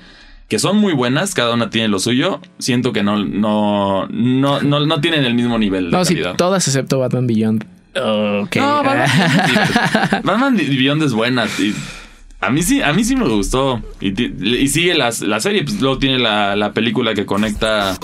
que 0.47 0.59
son 0.59 0.77
muy 0.77 0.93
buenas, 0.93 1.33
cada 1.33 1.53
una 1.53 1.69
tiene 1.69 1.87
lo 1.87 1.99
suyo. 1.99 2.39
Siento 2.59 2.93
que 2.93 3.03
no, 3.03 3.23
no, 3.23 4.07
no, 4.07 4.61
no, 4.61 5.01
tienen 5.01 5.25
el 5.25 5.33
mismo 5.33 5.57
nivel 5.57 5.85
de 5.85 5.97
no, 5.97 6.05
Sí, 6.05 6.17
todas 6.37 6.67
excepto 6.67 6.99
Batman 6.99 7.27
Beyond. 7.27 7.65
Okay. 7.95 8.61
No, 8.61 8.83
Batman, 8.83 10.57
Beyond 10.57 11.03
es 11.03 11.13
buena. 11.13 11.45
a 12.41 12.49
mí 12.49 12.63
sí, 12.63 12.81
a 12.81 12.91
mí 12.93 13.03
sí 13.03 13.15
me 13.15 13.27
gustó. 13.27 13.81
Y, 14.01 14.67
sigue 14.67 14.95
la, 14.95 15.11
la 15.21 15.39
serie. 15.39 15.63
Pues 15.63 15.79
luego 15.79 15.97
tiene 15.99 16.19
la, 16.19 16.55
la 16.55 16.73
película 16.73 17.13
que 17.13 17.25
conecta. 17.25 17.97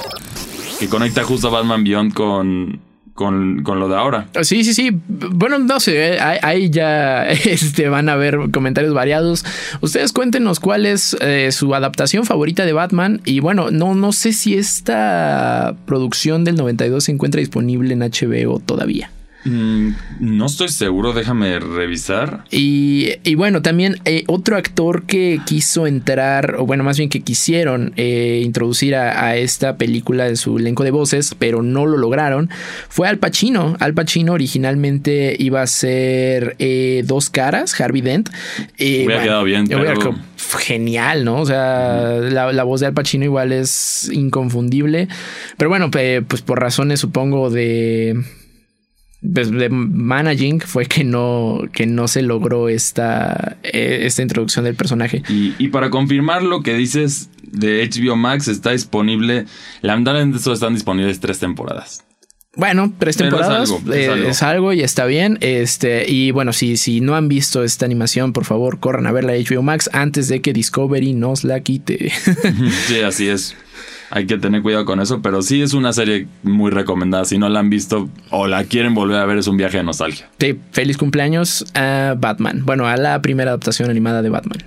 Que 0.80 0.88
conecta 0.88 1.24
justo 1.24 1.50
a 1.50 1.52
Batman 1.52 1.84
Beyond 1.84 2.14
con, 2.14 2.80
con, 3.20 3.64
lo 3.66 3.90
de 3.90 3.98
ahora. 3.98 4.28
Sí, 4.44 4.64
sí, 4.64 4.74
sí. 4.74 4.92
Bueno, 5.10 5.60
no 5.60 5.82
sé, 5.82 6.14
eh, 6.14 6.20
ahí, 6.20 6.70
ya 6.70 7.28
este, 7.30 7.90
van 7.90 8.08
a 8.08 8.16
ver 8.16 8.40
comentarios 8.54 8.94
variados. 8.94 9.44
Ustedes 9.82 10.14
cuéntenos 10.14 10.62
cuál 10.62 10.86
es 10.86 11.18
eh, 11.20 11.52
su 11.52 11.76
adaptación 11.76 12.26
favorita 12.26 12.66
de 12.66 12.72
Batman. 12.72 13.20
Y 13.26 13.42
bueno, 13.42 13.72
no, 13.72 13.94
no 13.94 14.14
sé 14.14 14.32
si 14.32 14.54
esta 14.54 15.76
producción 15.86 16.46
del 16.46 16.56
92 16.56 17.04
se 17.04 17.12
encuentra 17.12 17.40
disponible 17.40 17.94
en 17.94 18.00
HBO 18.00 18.60
todavía. 18.60 19.12
Mm, 19.46 19.92
no 20.20 20.46
estoy 20.46 20.68
seguro, 20.68 21.14
déjame 21.14 21.60
revisar. 21.60 22.44
Y, 22.52 23.36
bueno, 23.36 23.62
también 23.62 23.98
eh, 24.04 24.24
otro 24.28 24.58
actor 24.58 25.04
que 25.04 25.40
quiso 25.46 25.88
entrar, 25.88 26.56
o 26.60 26.66
bueno, 26.66 26.84
más 26.84 26.98
bien 26.98 27.10
que 27.10 27.22
quisieron 27.22 27.94
eh, 27.96 28.42
introducir 28.44 28.96
a, 28.96 29.38
esta 29.38 29.78
película 29.78 30.28
en 30.28 30.36
su 30.36 30.58
elenco 30.58 30.84
de 30.84 30.92
voces, 30.92 31.36
pero 31.38 31.62
no 31.62 31.86
lo 31.86 31.98
lograron, 31.98 32.50
fue 32.90 33.08
Al 33.08 33.18
Pacino. 33.18 33.78
Al 33.80 33.94
Pacino 33.94 34.34
originalmente 34.34 35.36
iba 35.40 35.62
a 35.62 35.68
ser 35.68 36.56
eh, 36.60 37.04
dos 37.06 37.30
caras, 37.30 37.80
Harvey 37.80 38.02
Dent. 38.02 38.30
hubiera 38.78 39.24
quedado 39.24 39.44
bien. 39.44 39.68
Genial, 40.60 41.26
¿no? 41.26 41.42
O 41.42 41.46
sea, 41.46 42.18
la, 42.22 42.52
la, 42.52 42.64
voz 42.64 42.80
de 42.82 42.88
Al 42.88 42.94
Pacino 42.94 43.24
igual 43.24 43.52
es 43.52 44.10
inconfundible. 44.12 45.08
Pero 45.58 45.70
bueno, 45.70 45.92
pues 45.92 46.42
por 46.42 46.60
razones 46.60 47.00
supongo 47.00 47.50
de 47.50 48.16
de 49.22 49.70
managing 49.70 50.62
fue 50.62 50.86
que 50.86 51.04
no, 51.04 51.64
que 51.74 51.86
no 51.86 52.08
se 52.08 52.22
logró 52.22 52.70
esta, 52.70 53.58
eh, 53.64 54.02
esta 54.04 54.22
introducción 54.22 54.66
del 54.66 54.76
personaje. 54.76 55.24
Y, 55.28 55.68
para 55.70 55.90
confirmar 55.90 56.44
lo 56.44 56.62
que 56.62 56.74
dices 56.74 57.30
de 57.44 57.88
HBO 57.90 58.16
Max, 58.16 58.48
está 58.48 58.72
disponible. 58.72 59.46
Lamentablemente 59.82 60.38
eso 60.38 60.54
están 60.54 60.74
disponibles 60.74 61.20
tres 61.20 61.40
temporadas. 61.40 62.06
Bueno, 62.56 62.92
tres 62.98 63.16
temporadas 63.16 63.72
es 63.88 64.44
algo, 64.44 64.74
y 64.74 64.82
está 64.82 65.06
bien. 65.06 65.38
Este, 65.42 66.10
y 66.10 66.32
bueno, 66.32 66.52
si, 66.52 66.78
si 66.78 67.00
no 67.00 67.16
han 67.16 67.28
visto 67.28 67.64
esta 67.64 67.86
animación, 67.86 68.34
por 68.34 68.46
favor, 68.46 68.80
corran 68.80 69.06
a 69.06 69.12
ver 69.12 69.24
la 69.24 69.34
HBO 69.34 69.62
Max 69.62 69.90
antes 69.94 70.28
de 70.30 70.42
que 70.42 70.54
Discovery 70.54 71.14
nos 71.14 71.44
la 71.44 71.60
quite. 71.60 72.12
sí, 72.88 73.02
así 73.02 73.28
es 73.28 73.56
hay 74.10 74.26
que 74.26 74.38
tener 74.38 74.62
cuidado 74.62 74.86
con 74.86 75.00
eso, 75.00 75.22
pero 75.22 75.42
sí 75.42 75.62
es 75.62 75.74
una 75.74 75.94
serie 75.94 76.28
muy 76.44 76.72
recomendada. 76.72 77.26
Si 77.26 77.38
no 77.38 77.50
la 77.50 77.60
han 77.60 77.70
visto 77.70 78.10
o 78.30 78.48
la 78.48 78.64
quieren 78.64 78.94
volver 78.94 79.18
a 79.18 79.26
ver, 79.26 79.38
es 79.38 79.48
un 79.48 79.58
viaje 79.58 79.78
de 79.78 79.84
nostalgia. 79.84 80.30
Sí, 80.40 80.60
feliz 80.72 80.98
cumpleaños 80.98 81.66
a 81.76 82.16
Batman. 82.18 82.64
Bueno, 82.66 82.88
a 82.88 82.98
la 82.98 83.22
primera 83.22 83.52
adaptación 83.52 83.90
animada 83.90 84.22
de 84.22 84.30
Batman. 84.30 84.60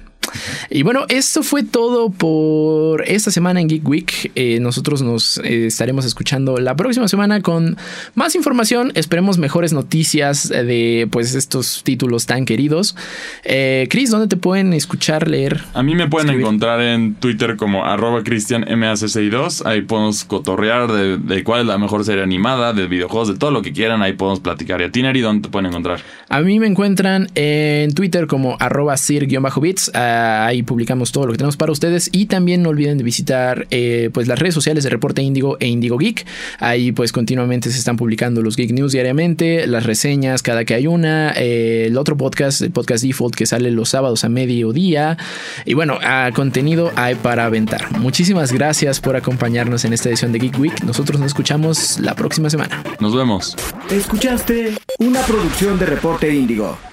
Y 0.71 0.83
bueno, 0.83 1.05
esto 1.09 1.43
fue 1.43 1.63
todo 1.63 2.11
por 2.11 3.05
esta 3.07 3.31
semana 3.31 3.61
en 3.61 3.69
Geek 3.69 3.89
Week. 3.89 4.33
Eh, 4.35 4.59
nosotros 4.61 5.03
nos 5.03 5.39
eh, 5.39 5.67
estaremos 5.67 6.05
escuchando 6.05 6.59
la 6.59 6.77
próxima 6.77 7.09
semana 7.09 7.41
con 7.41 7.77
más 8.15 8.35
información. 8.35 8.93
Esperemos 8.95 9.39
mejores 9.39 9.73
noticias 9.73 10.49
de 10.49 11.09
pues 11.11 11.35
estos 11.35 11.83
títulos 11.85 12.27
tan 12.27 12.45
queridos. 12.45 12.97
Eh, 13.45 13.87
Chris, 13.91 14.11
¿dónde 14.11 14.29
te 14.29 14.37
pueden 14.37 14.73
escuchar, 14.73 15.29
leer? 15.29 15.63
A 15.75 15.83
mí 15.83 15.95
me 15.95 16.09
pueden 16.09 16.31
encontrar 16.31 16.81
en 16.81 17.15
Twitter 17.15 17.57
como 17.57 17.85
arroba 17.85 18.23
cristianmac62. 18.23 19.67
Ahí 19.67 19.83
podemos 19.83 20.25
cotorrear 20.25 20.91
de, 20.91 21.45
cuál 21.45 21.63
es 21.63 21.67
la 21.67 21.79
mejor 21.79 22.05
serie 22.05 22.23
animada, 22.23 22.73
de 22.73 22.87
videojuegos, 22.87 23.29
de 23.29 23.39
todo 23.39 23.51
lo 23.51 23.63
que 23.63 23.73
quieran. 23.73 24.03
Ahí 24.03 24.13
podemos 24.15 24.41
platicar. 24.41 24.81
¿Y 24.81 24.85
a 24.85 24.91
ti, 24.91 25.03
dónde 25.21 25.43
te 25.43 25.49
pueden 25.51 25.67
encontrar? 25.67 26.01
A 26.29 26.41
mí 26.41 26.59
me 26.59 26.67
encuentran 26.67 27.29
en 27.35 27.93
Twitter 27.95 28.27
como 28.27 28.57
arroba 28.59 28.97
sir-bits. 28.97 29.91
Ah, 30.23 30.47
ahí 30.47 30.63
publicamos 30.63 31.11
todo 31.11 31.27
lo 31.27 31.33
que 31.33 31.39
tenemos 31.39 31.57
para 31.57 31.73
ustedes. 31.73 32.09
Y 32.13 32.27
también 32.27 32.63
no 32.63 32.69
olviden 32.69 32.99
de 32.99 33.05
visitar 33.05 33.67
eh, 33.71 34.11
pues 34.13 34.29
las 34.29 34.39
redes 34.39 34.55
sociales 34.55 34.85
de 34.85 34.91
Reporte 34.91 35.21
Índigo 35.23 35.57
e 35.59 35.67
Índigo 35.67 35.99
Geek. 35.99 36.25
Ahí 36.61 36.93
pues 36.93 37.13
continuamente 37.13 37.71
se 37.71 37.79
están 37.79 37.97
publicando 37.97 38.41
los 38.43 38.57
Geek 38.57 38.71
News 38.71 38.93
diariamente, 38.93 39.67
las 39.67 39.85
reseñas 39.85 40.43
cada 40.43 40.65
que 40.65 40.75
hay 40.75 40.87
una, 40.87 41.33
eh, 41.37 41.87
el 41.87 41.99
otro 41.99 42.17
podcast, 42.17 42.63
el 42.63 42.71
podcast 42.71 43.03
default 43.05 43.35
que 43.35 43.47
sale 43.47 43.71
los 43.71 43.89
sábados 43.89 44.25
a 44.25 44.29
mediodía. 44.29 45.19
Y 45.65 45.75
bueno, 45.75 45.99
a 46.03 46.31
contenido 46.33 46.93
hay 46.95 47.17
para 47.17 47.47
aventar. 47.47 47.99
Muchísimas 47.99 48.53
gracias 48.53 49.01
por 49.01 49.17
acompañarnos 49.17 49.85
en 49.85 49.93
esta 49.93 50.09
edición 50.09 50.33
de 50.33 50.39
Geek 50.39 50.59
Week. 50.59 50.85
Nosotros 50.85 51.19
nos 51.19 51.29
escuchamos 51.29 51.99
la 51.99 52.15
próxima 52.15 52.49
semana. 52.49 52.83
Nos 53.01 53.15
vemos. 53.15 53.57
Escuchaste 53.91 54.75
una 54.99 55.21
producción 55.23 55.79
de 55.79 55.87
Reporte 55.87 56.33
Índigo. 56.33 56.92